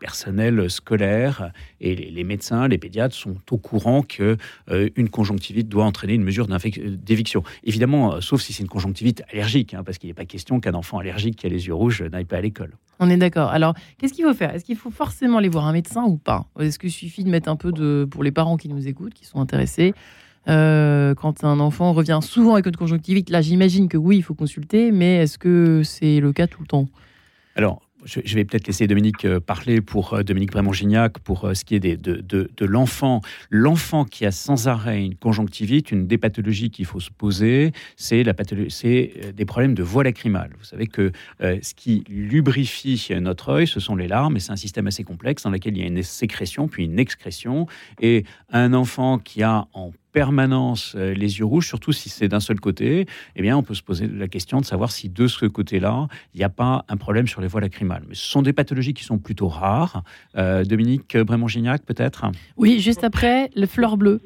[0.00, 4.36] personnels scolaires et les, médecins, les pédiatres sont au courant que
[4.70, 7.42] euh, une conjonctivite doit entraîner une mesure d'éviction.
[7.64, 10.98] Évidemment, sauf si c'est une conjonctivite allergique, hein, parce qu'il n'est pas question qu'un enfant
[10.98, 12.76] allergique qui a les yeux rouges n'aille pas à l'école.
[13.00, 13.50] On est d'accord.
[13.50, 14.54] Alors, qu'est-ce qu'il faut faire?
[14.54, 16.46] Est-ce qu'il faut forcément aller voir un médecin ou pas?
[16.60, 19.24] Est-ce qu'il suffit de mettre un peu de, pour les parents qui nous écoutent, qui
[19.24, 19.94] sont intéressés,
[20.48, 24.34] euh, quand un enfant revient souvent avec une conjonctivite, là j'imagine que oui, il faut
[24.34, 26.86] consulter, mais est-ce que c'est le cas tout le temps?
[27.56, 31.74] Alors, je vais peut-être laisser Dominique euh, parler pour euh, Dominique Brémond-Gignac pour ce qui
[31.74, 33.22] est des, de, de, l'enfant.
[33.48, 38.24] L'enfant qui a sans arrêt une conjonctivite, une des pathologies qu'il faut se poser, c'est
[38.24, 40.50] des problèmes de voie lacrymale.
[40.58, 44.56] Vous savez que ce qui lubrifie notre œil, ce sont les larmes, et c'est un
[44.56, 47.66] système assez complexe dans lequel il y a une sécrétion puis une excrétion.
[48.00, 52.40] Et un enfant qui a en permanence euh, les yeux rouges, surtout si c'est d'un
[52.40, 55.44] seul côté, eh bien, on peut se poser la question de savoir si de ce
[55.44, 58.04] côté-là, il n'y a pas un problème sur les voies lacrymales.
[58.08, 60.04] Mais ce sont des pathologies qui sont plutôt rares.
[60.36, 62.24] Euh, Dominique Brémond-Gignac, peut-être?
[62.56, 64.20] Oui, juste après, le fleur bleu.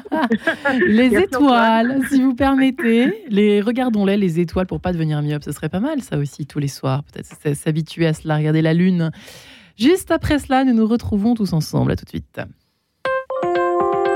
[0.86, 3.24] les étoiles, si vous permettez.
[3.30, 5.44] Les, regardons-les, les étoiles, pour pas devenir myope.
[5.44, 7.02] Ce serait pas mal, ça aussi, tous les soirs.
[7.04, 9.10] Peut-être s'habituer à cela, regarder la lune.
[9.78, 11.92] Juste après cela, nous nous retrouvons tous ensemble.
[11.92, 12.38] À tout de suite.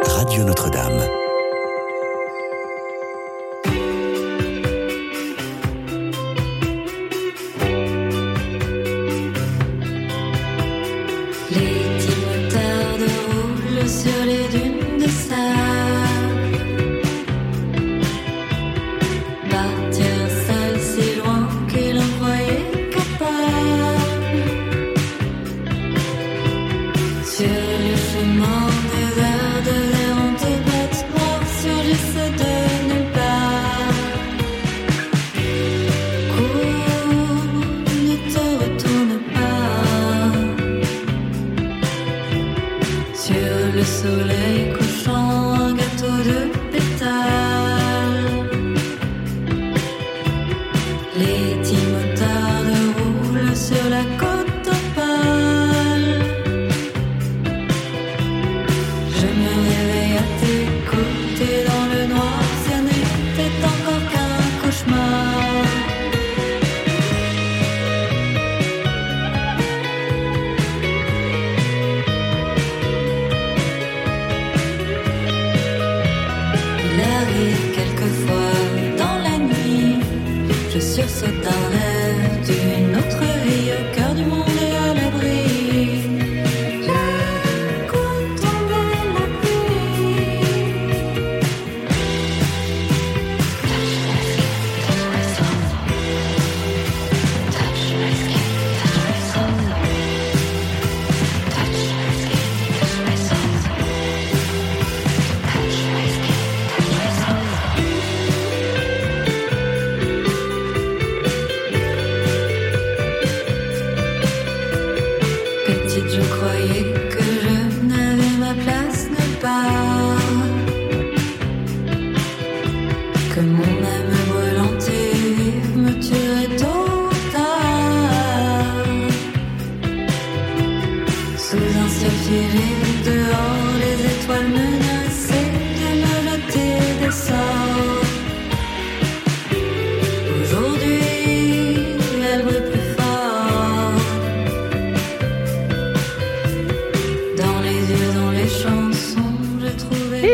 [0.03, 1.20] Radio Notre-Dame.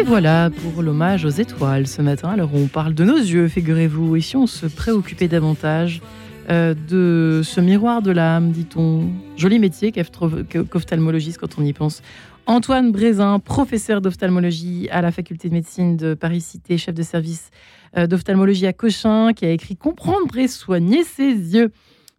[0.05, 2.28] Voilà pour l'hommage aux étoiles ce matin.
[2.30, 4.16] Alors on parle de nos yeux, figurez-vous.
[4.16, 6.03] Et si on se préoccupait davantage
[6.51, 12.03] euh, de ce miroir de l'âme, dit-on Joli métier qu'ophtalmologiste quand on y pense.
[12.47, 17.51] Antoine Brézin, professeur d'ophtalmologie à la faculté de médecine de Paris-Cité, chef de service
[17.97, 21.72] euh, d'ophtalmologie à Cochin, qui a écrit Comprendre et soigner ses yeux.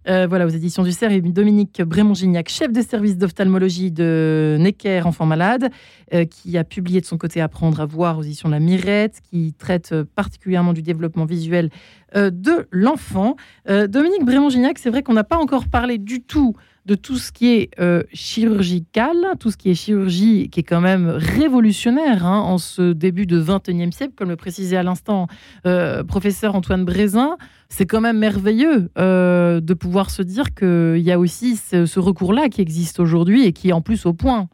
[0.08, 5.26] Euh, voilà, aux éditions du CERF, Dominique Brémond-Gignac, chef de service d'ophtalmologie de Necker Enfants
[5.26, 5.70] Malades,
[6.14, 9.20] euh, qui a publié de son côté Apprendre à voir aux éditions de la Mirette,
[9.30, 11.70] qui traite euh, particulièrement du développement visuel
[12.16, 13.36] de l'enfant.
[13.68, 16.56] Dominique Brémond-Gignac, c'est vrai qu'on n'a pas encore parlé du tout
[16.88, 20.80] de tout ce qui est euh, chirurgical, tout ce qui est chirurgie, qui est quand
[20.80, 25.28] même révolutionnaire hein, en ce début de 21e siècle, comme le précisait à l'instant
[25.66, 27.36] euh, professeur Antoine Brézin.
[27.68, 32.48] C'est quand même merveilleux euh, de pouvoir se dire qu'il y a aussi ce, recours-là
[32.48, 34.48] qui existe aujourd'hui et qui est en plus au point.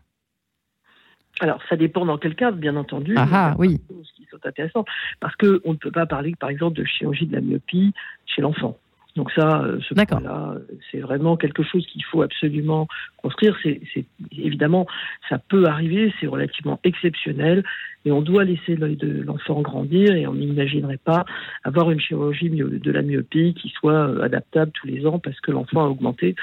[1.39, 3.13] alors, ça dépend dans quel cadre, bien entendu.
[3.15, 3.79] Ah, ah oui.
[3.89, 4.85] Ce qui sont intéressants.
[5.19, 7.93] Parce qu'on ne peut pas parler, par exemple, de chirurgie de la myopie
[8.25, 8.75] chez l'enfant.
[9.15, 10.55] Donc ça, euh, ce point-là,
[10.91, 12.87] c'est vraiment quelque chose qu'il faut absolument
[13.17, 13.55] construire.
[13.63, 14.87] C'est évidemment,
[15.29, 17.63] ça peut arriver, c'est relativement exceptionnel,
[18.05, 21.25] et on doit laisser l'œil de l'enfant grandir, et on n'imaginerait pas
[21.63, 25.51] avoir une chirurgie de la myopie qui soit euh, adaptable tous les ans parce que
[25.51, 26.35] l'enfant a augmenté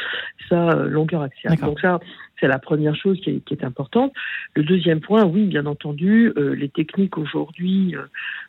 [0.48, 1.56] sa euh, longueur axiale.
[1.58, 1.98] Donc ça,
[2.40, 4.12] c'est la première chose qui est, importante.
[4.54, 8.06] Le deuxième point, oui, bien entendu, euh, les techniques aujourd'hui euh,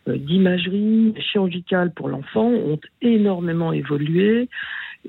[0.08, 4.48] euh, d'imagerie chirurgicale pour l'enfant ont énormément évolué.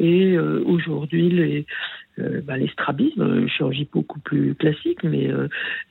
[0.00, 1.66] Et aujourd'hui, les,
[2.16, 5.28] bah, les strabismes, chirurgie beaucoup plus classique, mais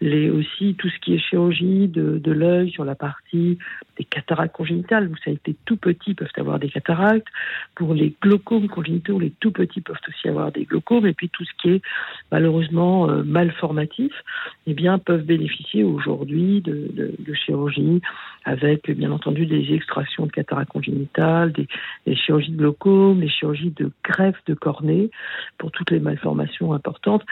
[0.01, 3.59] les, aussi tout ce qui est chirurgie de, de l'œil sur la partie
[4.01, 5.07] des cataractes congénitales.
[5.07, 7.27] Vous savez, les tout petits peuvent avoir des cataractes.
[7.75, 11.05] Pour les glaucomes congénitaux, les tout petits peuvent aussi avoir des glaucomes.
[11.05, 11.81] Et puis tout ce qui est
[12.31, 14.11] malheureusement malformatif,
[14.65, 18.01] eh bien, peuvent bénéficier aujourd'hui de, chirurgie
[18.45, 23.91] avec, bien entendu, des extractions de cataractes congénitales, des, chirurgies de glaucome, des chirurgies de
[24.03, 25.11] greffe de cornée
[25.57, 27.23] pour toutes les malformations importantes.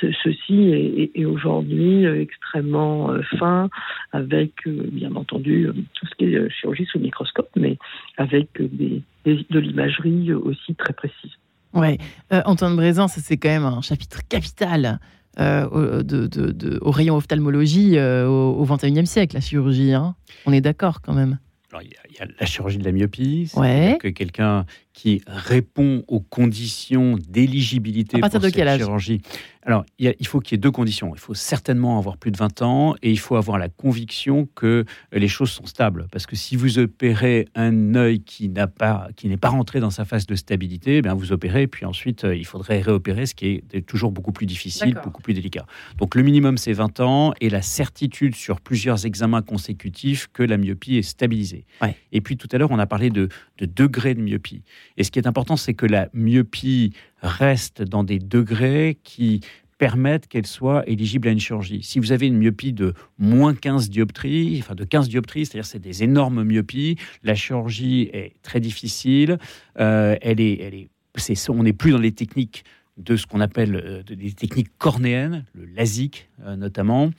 [0.00, 3.68] ceci est, aujourd'hui euh, extrêmement euh, fin,
[4.12, 5.68] avec euh, bien entendu
[6.10, 7.78] ce qui est chirurgie sous microscope, mais
[8.16, 11.32] avec de l'imagerie aussi très précise.
[11.72, 11.98] Ouais,
[12.44, 14.98] Antoine Brézin, ça c'est quand même un chapitre capital
[15.38, 19.94] au, de, au, rayon ophtalmologie au, XXIe siècle, la chirurgie.
[19.94, 20.16] Hein.
[20.46, 21.38] On est d'accord quand même.
[21.72, 24.66] Alors, il y, a la chirurgie de la myopie, c'est que quelqu'un
[25.00, 29.22] qui répond aux conditions d'éligibilité pour cette chirurgie.
[29.62, 31.12] Alors, il, faut qu'il y ait deux conditions.
[31.14, 34.86] Il faut certainement avoir plus de 20 ans et il faut avoir la conviction que
[35.12, 36.06] les choses sont stables.
[36.10, 39.90] Parce que si vous opérez un œil qui n'a pas, qui n'est pas rentré dans
[39.90, 43.34] sa phase de stabilité, eh bien vous opérez, puis ensuite euh, il faudrait réopérer, ce
[43.34, 45.66] qui est toujours beaucoup plus difficile, beaucoup plus délicat.
[45.98, 50.56] Donc le minimum c'est 20 ans et la certitude sur plusieurs examens consécutifs que la
[50.56, 51.66] myopie est stabilisée.
[52.12, 53.28] Et puis tout à l'heure on a parlé de,
[53.58, 54.62] de degrés de myopie.
[54.96, 59.40] Et ce qui est important, c'est que la myopie reste dans des degrés qui
[59.80, 61.82] permettent qu'elle soit éligible à une chirurgie.
[61.82, 65.78] Si vous avez une myopie de moins 15 dioptries, enfin de 15 dioptries, c'est-à-dire c'est
[65.78, 69.38] des énormes myopies, la chirurgie est très difficile,
[69.78, 72.64] euh, elle est, elle est, on n'est plus dans les techniques
[72.98, 77.10] de ce qu'on appelle euh, des techniques cornéennes, le LASIK euh, notamment,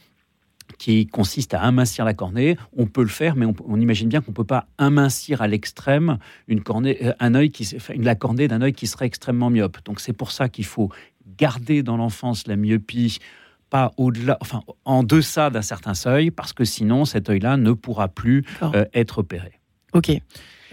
[0.77, 2.57] qui consiste à amincir la cornée.
[2.75, 6.17] On peut le faire, mais on, imagine bien qu'on ne peut pas amincir à l'extrême
[6.47, 9.77] une cornée, euh, un œil qui, la cornée d'un œil qui serait extrêmement myope.
[9.85, 10.89] Donc c'est pour ça qu'il faut
[11.37, 13.19] garder dans l'enfance la myopie
[13.69, 18.09] pas au-delà, enfin en deçà d'un certain seuil, parce que sinon cet œil-là ne pourra
[18.09, 19.53] plus euh, être opéré.
[19.93, 20.11] Ok.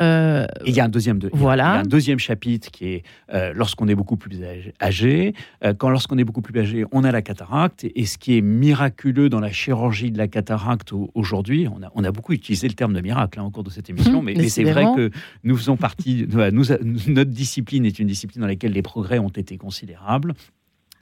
[0.00, 1.80] Euh, il y a un deuxième, voilà.
[1.80, 4.40] un deuxième chapitre qui est euh, lorsqu'on est beaucoup plus
[4.80, 5.34] âgé.
[5.64, 7.84] Euh, quand lorsqu'on est beaucoup plus âgé, on a la cataracte.
[7.94, 12.04] Et, ce qui est miraculeux dans la chirurgie de la cataracte aujourd'hui, on a, on
[12.04, 14.48] a beaucoup utilisé le terme de miracle hein, au cours de cette émission, mais, mais
[14.48, 15.10] c'est vrai que
[15.44, 16.64] nous faisons partie, nous,
[17.08, 20.34] notre discipline est une discipline dans laquelle les progrès ont été considérables.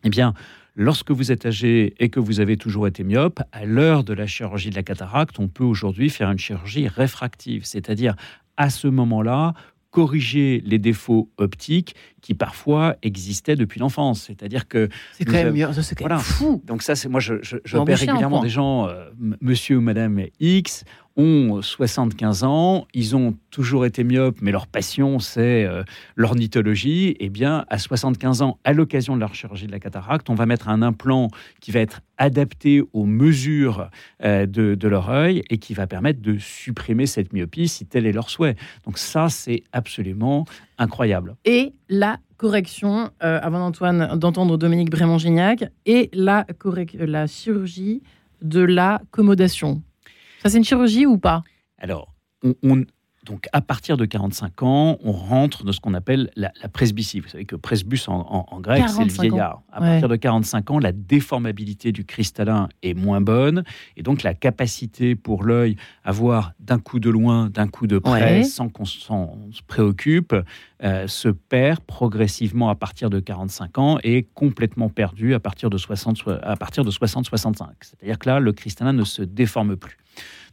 [0.04, 0.34] Eh bien,
[0.78, 4.26] Lorsque vous êtes âgé et que vous avez toujours été myope, à l'heure de la
[4.26, 8.14] chirurgie de la cataracte, on peut aujourd'hui faire une chirurgie réfractive, c'est-à-dire
[8.56, 9.54] à ce moment-là,
[9.90, 14.24] corriger les défauts optiques qui parfois existaient depuis l'enfance.
[14.26, 16.62] C'est-à-dire que c'est quand même, c'est fou.
[16.66, 19.08] Donc ça, c'est moi, je, je, régulièrement des gens, euh,
[19.40, 20.84] Monsieur ou Madame X,
[21.16, 25.82] ont 75 ans, ils ont toujours été myopes, mais leur passion, c'est euh,
[26.14, 27.16] l'ornithologie.
[27.20, 30.46] Eh bien, à 75 ans, à l'occasion de leur chirurgie de la cataracte, on va
[30.46, 31.28] mettre un implant
[31.60, 33.90] qui va être adapté aux mesures
[34.22, 38.12] euh, de, leur œil et qui va permettre de supprimer cette myopie si tel est
[38.12, 38.56] leur souhait.
[38.84, 40.44] Donc ça, c'est absolument
[40.78, 41.36] incroyable.
[41.44, 46.46] Et la correction, euh, avant d'entendre Dominique Brémond-Gignac, et la,
[46.94, 48.02] la chirurgie
[48.42, 49.82] de l'accommodation.
[50.42, 51.42] Ça, c'est une chirurgie ou pas?
[51.78, 52.14] Alors,
[52.62, 52.84] on,
[53.26, 57.18] donc, à partir de 45 ans, on rentre dans ce qu'on appelle la, presbytie.
[57.18, 59.62] Vous savez que presbus en, grec, c'est le vieillard.
[59.72, 61.36] À partir de 45 ans, la déformation
[61.92, 63.64] du cristallin est moins bonne.
[63.96, 67.98] Et donc, la capacité pour l'œil à voir d'un coup de loin, d'un coup de
[67.98, 69.10] près, sans qu'on se
[69.66, 70.34] préoccupe,
[70.82, 75.78] euh, se perd progressivement à partir de 45 ans et complètement perdu à partir de
[75.78, 77.66] 60-65.
[77.80, 79.98] C'est-à-dire que là, le cristallin ne se déforme plus.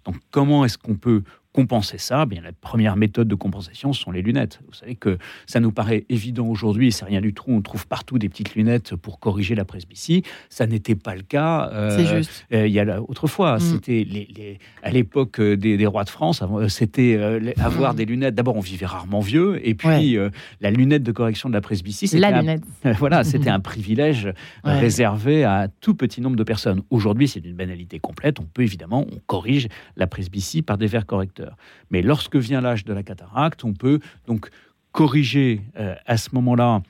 [0.05, 1.23] Donc comment est-ce qu'on peut
[1.53, 4.59] compenser ça, bien la première méthode de compensation sont les lunettes.
[4.67, 7.45] Vous savez que ça nous paraît évident aujourd'hui, c'est rien du tout.
[7.47, 10.23] On trouve partout des petites lunettes pour corriger la presbytie.
[10.49, 11.69] Ça n'était pas le cas.
[11.71, 12.45] Euh, c'est juste.
[12.53, 13.59] Euh, il y a autrefois, mm.
[13.59, 17.19] c'était les, à l'époque euh, des, rois de France, c'était
[17.59, 17.97] avoir mm.
[17.97, 18.35] des lunettes.
[18.35, 20.17] D'abord, on vivait rarement vieux, et puis
[20.59, 22.63] la lunette de correction de la presbytie, c'était la lunette.
[22.97, 24.33] voilà, c'était un privilège
[24.63, 26.81] réservé à tout petit nombre de personnes.
[26.89, 28.39] Aujourd'hui, c'est une banalité complète.
[28.39, 31.42] On peut évidemment, on corrige la presbytie par des verres correcteurs.
[31.89, 34.49] Mais lorsque vient l'âge de la cataracte, on peut donc
[34.91, 36.81] corriger euh, à ce moment-là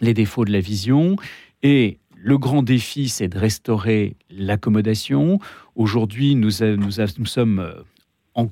[0.00, 1.16] les défauts de la vision.
[1.62, 5.40] Et le grand défi, c'est de restaurer l'accommodation.
[5.74, 8.48] Aujourd'hui, nous, sommes euh,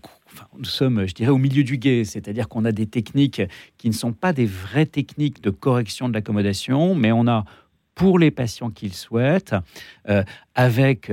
[1.07, 3.43] je dirais, au milieu du guet, c'est-à-dire qu'on a des techniques
[3.79, 7.45] qui ne sont pas des vraies techniques de correction de l'accommodation, mais on a,
[7.95, 9.55] pour les patients qu'ils souhaitent,
[10.09, 10.25] euh,
[10.55, 11.13] avec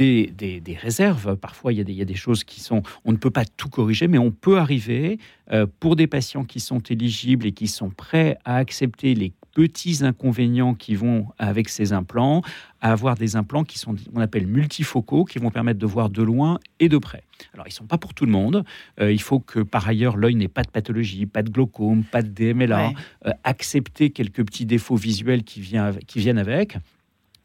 [0.00, 1.36] des, réserves.
[1.36, 2.82] Parfois, il y, a des, il y, a des, choses qui sont...
[3.04, 5.18] On ne peut pas tout corriger, mais on peut arriver,
[5.52, 10.04] euh, pour des patients qui sont éligibles et qui sont prêts à accepter les petits
[10.04, 12.42] inconvénients qui vont avec ces implants,
[12.80, 16.22] à avoir des implants qui sont, on appelle multifocaux, qui vont permettre de voir de
[16.22, 17.24] loin et de près.
[17.52, 18.64] Alors, ils ne sont pas pour tout le monde.
[19.00, 22.22] Euh, il faut que, par ailleurs, l'œil n'ait pas de pathologie, pas de glaucome, pas
[22.22, 22.92] de DMLA,
[23.26, 25.60] euh, accepter quelques petits défauts visuels qui,
[26.06, 26.78] qui viennent avec.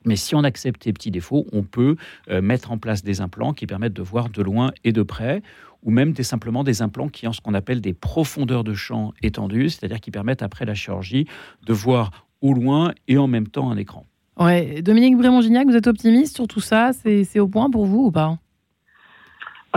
[0.05, 1.95] Mais si on accepte les petits défauts, on peut
[2.29, 5.41] euh, mettre en place des implants qui permettent de voir de loin et de près,
[5.83, 9.13] ou même des, simplement des implants qui ont ce qu'on appelle des profondeurs de champ
[9.21, 11.27] étendues, c'est-à-dire qui permettent après la chirurgie
[11.65, 14.05] de voir au loin et en même temps un écran.
[14.37, 14.81] Ouais.
[14.81, 16.91] Dominique Brémond-Gignac, vous êtes optimiste sur tout ça?
[16.93, 18.37] C'est au point pour vous ou pas?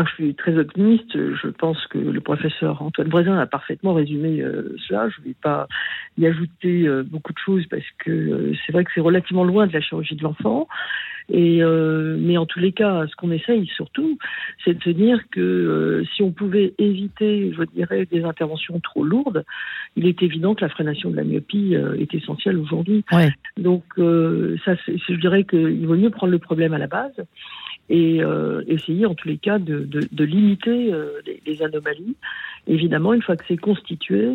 [0.01, 1.11] Ah, je suis très optimiste.
[1.17, 5.09] Je pense que le professeur Antoine Brézin a parfaitement résumé euh, cela.
[5.09, 5.67] Je ne vais pas
[6.17, 9.67] y ajouter euh, beaucoup de choses parce que euh, c'est vrai que c'est relativement loin
[9.67, 10.69] de la chirurgie de l'enfant.
[11.31, 14.17] Et mais en tous les cas, ce qu'on essaye surtout,
[14.65, 19.45] c'est de se dire que si on pouvait éviter, je dirais, des interventions trop lourdes,
[19.97, 23.05] il est évident que la freination de la myopie est essentielle aujourd'hui.
[23.59, 27.13] Donc ça, je dirais qu'il vaut mieux prendre le problème à la base
[27.89, 32.17] et euh, essayer en tous les cas de, de, de limiter euh, les, les, anomalies.
[32.67, 34.29] Évidemment, une fois que c'est constitué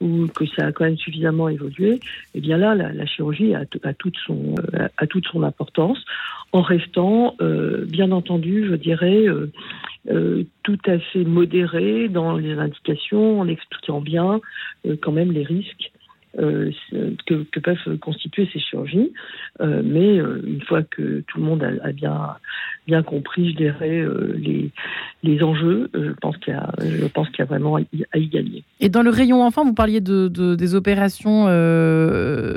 [0.00, 2.00] ou que ça a quand même suffisamment évolué,
[2.34, 4.54] eh bien là, la, la chirurgie a, a, toute son,
[4.96, 6.04] a toute son importance,
[6.52, 9.52] en restant, euh, bien entendu, je dirais, euh,
[10.10, 14.40] euh, tout à fait modéré dans les indications, en expliquant bien
[15.00, 15.92] quand même les risques
[16.38, 16.70] euh,
[17.26, 19.12] que, que, peuvent constituer ces chirurgies.
[19.60, 22.36] Euh, mais euh, une fois que tout le monde a, a bien,
[22.86, 24.04] bien compris, je dirais,
[24.36, 24.70] les,
[25.24, 27.80] les enjeux, je pense qu'il y, a, je pense qu'il y a vraiment à
[28.18, 28.62] y, gagner.
[28.78, 31.46] Et dans le rayon enfant, vous parliez de, de des opérations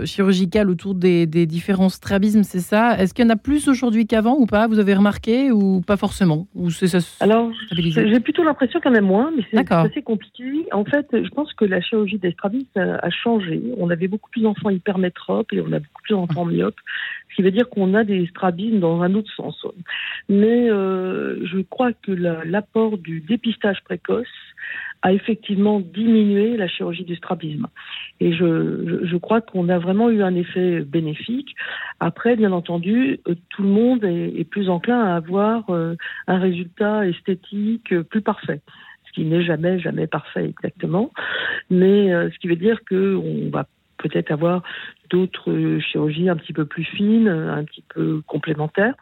[0.06, 2.96] chirurgicales autour des, des, différents strabismes, c'est ça?
[3.00, 4.68] Est-ce qu'il y en a plus aujourd'hui qu'avant ou pas?
[4.68, 6.46] Vous avez remarqué ou pas forcément?
[6.54, 10.04] Ou c'est ça Alors, j'ai plutôt l'impression qu'il y en a moins, mais c'est assez
[10.04, 10.44] compliqué.
[10.72, 14.42] En fait, je pense que la chirurgie des strabismes a changé on avait beaucoup plus
[14.42, 16.80] d'enfants hypermétropes et on a beaucoup plus d'enfants myopes,
[17.30, 19.66] ce qui veut dire qu'on a des strabismes dans un autre sens.
[20.30, 24.28] Mais euh, je crois que l'apport du dépistage précoce
[25.02, 27.68] a effectivement diminué la chirurgie du strabisme.
[28.22, 31.56] Et je, crois qu'on a vraiment eu un effet bénéfique.
[32.00, 35.96] Après, bien entendu, euh, tout le monde est, plus enclin à avoir euh,
[36.28, 38.62] un résultat esthétique plus parfait
[39.14, 41.12] qui n'est jamais, jamais parfait exactement.
[41.70, 43.66] Mais euh, ce qui veut dire qu'on va
[43.98, 44.64] peut-être avoir
[45.10, 48.96] d'autres chirurgies un petit peu plus fines, un petit peu complémentaires.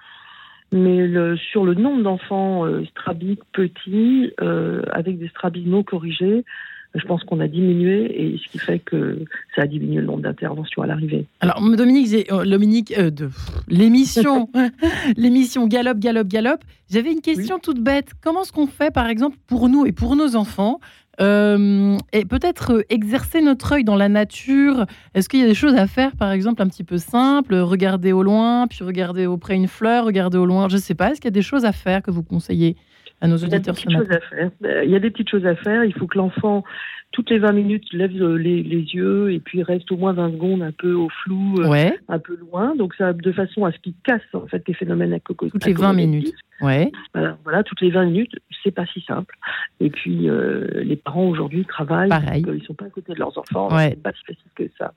[0.72, 6.46] Mais le, sur le nombre d'enfants euh, strabiques petits, euh, avec des strabismes corrigés,
[6.94, 9.24] je pense qu'on a diminué et ce qui fait que
[9.56, 11.26] ça a diminué le nombre d'interventions à l'arrivée.
[11.40, 13.30] Alors Dominique, euh, Dominique euh, de
[13.70, 14.50] l'émission,
[15.18, 16.58] l'émission Galop, Galop, Galop.
[16.90, 18.12] J'avais une question toute bête.
[18.22, 20.82] Comment est-ce qu'on fait, par exemple, pour nous et pour nos enfants,
[21.22, 24.86] euh, et peut-être exercer notre œil dans la nature?
[25.14, 28.12] Est-ce qu'il y a des choses à faire, par exemple, un petit peu simples Regarder
[28.12, 30.68] au loin, puis regarder auprès une fleur, regarder au loin?
[30.68, 31.12] Je ne sais pas.
[31.12, 32.76] Est-ce qu'il y a des choses à faire que vous conseillez?
[33.22, 34.52] À nos auditeurs Il y a des petites choses à faire.
[34.84, 35.84] Il y a des petites choses à faire.
[35.84, 36.64] Il faut que l'enfant
[37.12, 40.62] toutes les 20 minutes, lève les, les, yeux et puis reste au moins 20 secondes
[40.62, 42.76] un peu au flou, euh, un peu loin.
[42.76, 45.50] Donc ça, de façon à ce qu'il casse en fait les phénomènes à coco.
[45.50, 46.34] Toutes les 20 minutes.
[46.62, 46.92] Ouais.
[47.14, 49.36] Voilà, voilà, toutes les 20 minutes, c'est pas si simple.
[49.80, 52.46] Et puis euh, les parents aujourd'hui travaillent, Pareil.
[52.48, 53.90] ils sont pas à côté de leurs enfants, ouais.
[53.90, 54.94] c'est pas si facile que ça.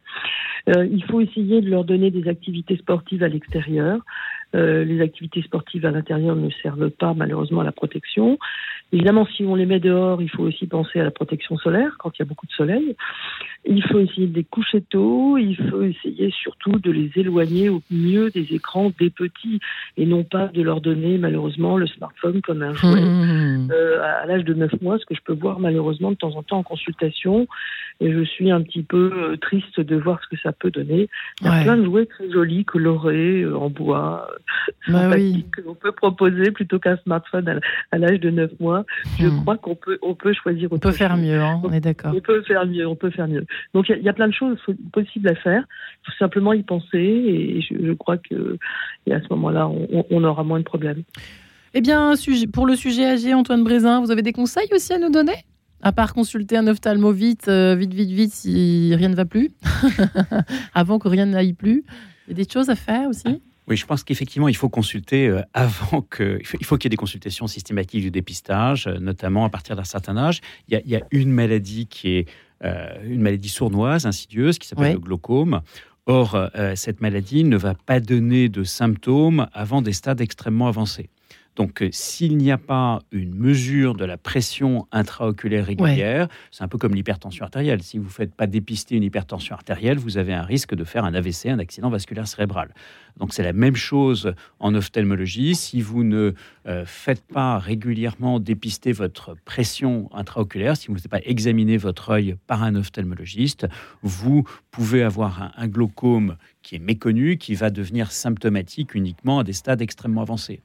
[0.69, 3.99] Euh, il faut essayer de leur donner des activités sportives à l'extérieur.
[4.55, 8.39] Les activités sportives à l'intérieur ne servent pas malheureusement à la protection.
[8.95, 12.11] Évidemment, si on les met dehors, il faut aussi penser à la protection solaire quand
[12.15, 12.95] il y a beaucoup de soleil.
[13.67, 15.37] Il faut essayer de les coucher tôt.
[15.37, 19.59] Il faut essayer surtout de les éloigner au mieux des écrans des petits
[19.97, 23.71] et non pas de leur donner malheureusement le smartphone comme un jouet mmh.
[23.73, 26.45] euh, à l'âge de 9 mois, ce que je peux voir malheureusement de temps en
[26.45, 27.49] temps en consultation.
[28.01, 31.09] Et je suis un petit peu euh, triste de voir ce que ça peut donner.
[31.41, 34.29] Il y a plein de jouets très jolis, colorés, euh, en bois,
[34.89, 35.11] bah
[35.53, 38.85] que l'on peut proposer plutôt qu'un smartphone à l'âge de 9 mois.
[39.19, 39.41] Je hmm.
[39.43, 42.13] crois qu'on peut, on peut choisir autre On peut faire mieux, hein, on est d'accord.
[42.15, 43.47] On peut faire mieux, on peut faire mieux.
[43.73, 44.59] Donc il y, a plein de choses
[44.93, 45.65] possibles à faire.
[46.03, 48.59] Il faut simplement y penser et je, crois que
[49.11, 51.03] à ce moment-là, on, aura moins de problèmes.
[51.75, 52.15] Eh bien,
[52.53, 55.45] pour le sujet âgé, Antoine Brézin, vous avez des conseils aussi à nous donner?
[55.83, 59.51] À part consulter un ophtalmo vite, euh, vite, vite, vite, si rien ne va plus,
[60.75, 61.85] avant que rien n'aille plus.
[62.27, 63.43] Il y a des choses à faire aussi?
[63.67, 66.39] Oui, je pense qu'effectivement, il faut consulter euh, avant que.
[66.61, 69.85] Il faut qu'il y ait des consultations systématiques du dépistage, euh, notamment à partir d'un
[69.85, 70.41] certain âge.
[70.69, 72.29] Il y a, une maladie qui est
[72.63, 75.63] euh, une maladie sournoise, insidieuse, qui s'appelle le glaucome.
[76.07, 81.09] Or, cette maladie ne va pas donner de symptômes avant des stades extrêmement avancés.
[81.57, 86.69] Donc, euh, s'il n'y a pas une mesure de la pression intraoculaire régulière, c'est un
[86.69, 87.83] peu comme l'hypertension artérielle.
[87.83, 91.05] Si vous ne faites pas dépister une hypertension artérielle, vous avez un risque de faire
[91.05, 92.75] un AVC, un accident vasculaire cérébral.
[93.19, 95.55] Donc, c'est la même chose en ophtalmologie.
[95.55, 96.33] Si vous ne
[96.67, 102.11] euh, faites pas régulièrement dépister votre pression intraoculaire, si vous ne faites pas examiner votre
[102.11, 103.69] œil par un ophtalmologiste,
[104.03, 109.53] vous pouvez avoir un glaucome qui est méconnu, qui va devenir symptomatique uniquement à des
[109.53, 110.61] stades extrêmement avancés.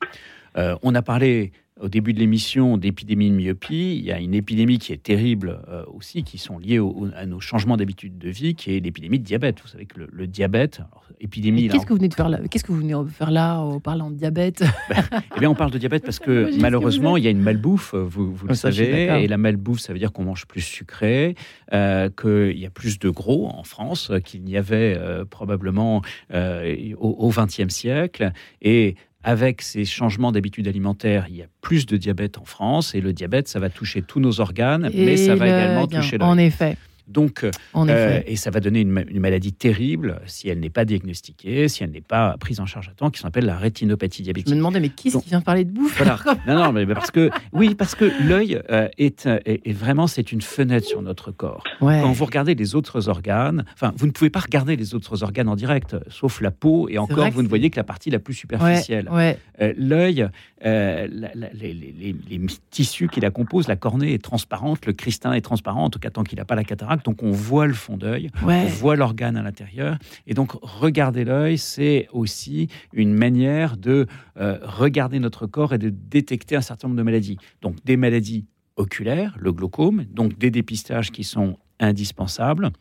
[0.60, 3.98] Euh, on a parlé au début de l'émission d'épidémie de myopie.
[3.98, 6.80] Il y a une épidémie qui est terrible euh, aussi, qui sont liées
[7.16, 9.62] à nos changements d'habitude de vie, qui est l'épidémie de diabète.
[9.62, 10.82] Vous savez que le, diabète,
[11.22, 11.70] épidémie.
[11.70, 12.40] Qu'est-ce que vous venez de faire là?
[12.50, 14.64] Qu'est-ce que vous venez de faire là en parlant de diabète?
[14.90, 15.04] Ben,
[15.36, 17.94] Eh bien, on parle de diabète parce que malheureusement, il y a une malbouffe.
[17.94, 21.36] Vous, vous le savez, et la malbouffe, ça veut dire qu'on mange plus sucré,
[21.74, 26.02] euh, qu'il y a plus de gros en France qu'il n'y avait euh, probablement
[26.32, 28.32] au XXe siècle,
[28.62, 33.02] et avec ces changements d'habitude alimentaire, il y a plus de diabète en France et
[33.02, 36.28] le diabète, ça va toucher tous nos organes, mais ça va également toucher l'œil.
[36.28, 36.78] En effet.
[37.10, 41.84] Donc, euh, et ça va donner une, maladie terrible si elle n'est pas diagnostiquée, si
[41.84, 44.50] elle n'est pas prise en charge à temps, qui s'appelle la rétinopathie diabétique.
[44.50, 46.02] Je me demandais, mais qui, qui vient parler de bouffe
[46.48, 50.42] Non, non, mais parce que oui, parce que l'œil euh, est, est, vraiment c'est une
[50.42, 51.64] fenêtre sur notre corps.
[51.80, 55.50] Quand vous regardez les autres organes, enfin, vous ne pouvez pas regarder les autres organes
[55.50, 58.36] en direct, sauf la peau, et encore, vous ne voyez que la partie la plus
[58.36, 59.10] superficielle.
[59.62, 60.30] Euh, l'œil,
[60.64, 61.10] les,
[61.74, 65.90] les, les, tissus qui la composent, la cornée est transparente, le cristallin est transparent, en
[65.90, 68.66] tout cas tant qu'il n'a pas la cataracte donc on voit le fond d'œil, on
[68.66, 69.98] voit l'organe à l'intérieur.
[70.28, 75.90] Et donc regarder l'œil, c'est aussi une manière de euh, regarder notre corps et de
[75.90, 77.38] détecter un certain nombre de maladies.
[77.62, 78.46] Donc des maladies
[78.76, 82.72] oculaires, le glaucome, donc des dépistages qui sont indispensables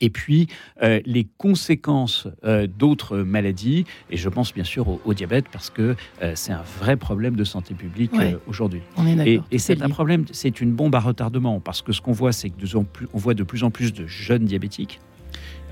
[0.00, 0.48] et puis
[0.82, 5.96] euh, les conséquences euh, d'autres maladies, et je pense bien sûr au, diabète parce que
[6.22, 8.12] euh, c'est un vrai problème de santé publique
[8.46, 8.82] aujourd'hui.
[9.24, 12.32] Et, et c'est un problème, c'est une bombe à retardement parce que ce qu'on voit,
[12.32, 15.00] c'est que de, on voit de plus en plus de jeunes diabétiques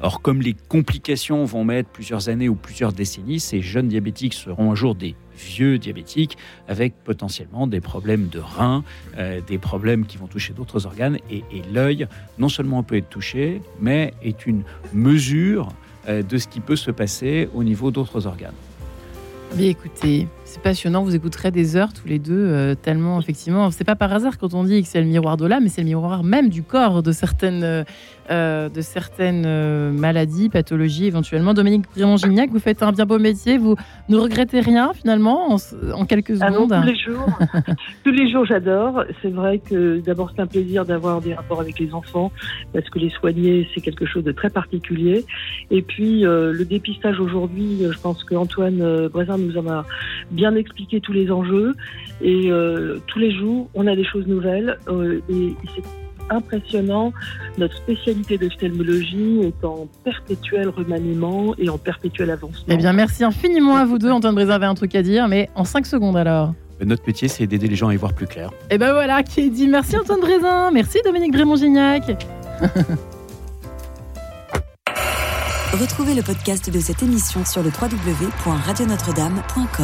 [0.02, 4.72] Or, comme les complications vont mettre plusieurs années ou plusieurs décennies, ces jeunes diabétiques seront
[4.72, 6.36] un jour des vieux diabétiques
[6.68, 8.84] avec potentiellement des problèmes de reins,
[9.18, 11.18] euh, des problèmes qui vont toucher d'autres organes.
[11.30, 11.42] Et,
[11.72, 12.06] l'œil,
[12.38, 15.68] non seulement peut être touché, mais est une mesure
[16.08, 18.54] euh, de ce qui peut se passer au niveau d'autres organes.
[19.56, 23.82] Mais écoutez, c'est passionnant, vous écouterez des heures tous les deux, euh, tellement effectivement, c'est
[23.82, 25.88] pas par hasard quand on dit que c'est le miroir de l'âme, mais c'est le
[25.88, 27.84] miroir même du corps de certaines
[28.30, 31.52] euh, de certaines euh, maladies, pathologies éventuellement.
[31.52, 33.76] Dominique Brémond-Gignac, vous faites un bien beau métier, vous
[34.08, 35.54] ne regrettez rien finalement
[35.92, 36.74] en, quelques ah secondes?
[36.74, 37.26] Tous les jours,
[38.04, 39.04] tous les jours j'adore.
[39.20, 42.32] C'est vrai que d'abord c'est un plaisir d'avoir des rapports avec les enfants
[42.72, 45.26] parce que les soigner c'est quelque chose de très particulier.
[45.70, 49.84] Et puis euh, le dépistage aujourd'hui, je pense qu'Antoine euh, nous en a
[50.30, 51.74] bien expliqué tous les enjeux
[52.20, 52.50] et
[53.06, 54.78] tous les jours on a des choses nouvelles
[55.28, 55.82] et c'est
[56.30, 57.12] impressionnant.
[57.58, 62.64] Notre spécialité d'ophtalmologie est en perpétuel remaniement et en perpétuel avancement.
[62.68, 64.10] Eh bien, merci infiniment à vous deux.
[64.10, 66.54] Antoine Brézin avait un truc à dire, mais en 5 secondes alors.
[66.84, 68.50] Notre métier, c'est d'aider les gens à y voir plus clair.
[68.70, 69.68] Et eh ben voilà, qui est dit.
[69.68, 72.26] Merci Antoine Brézin, merci Dominique Brémond-Gignac.
[75.80, 79.82] Retrouvez le podcast de cette émission sur le www.radionotre-dame.com.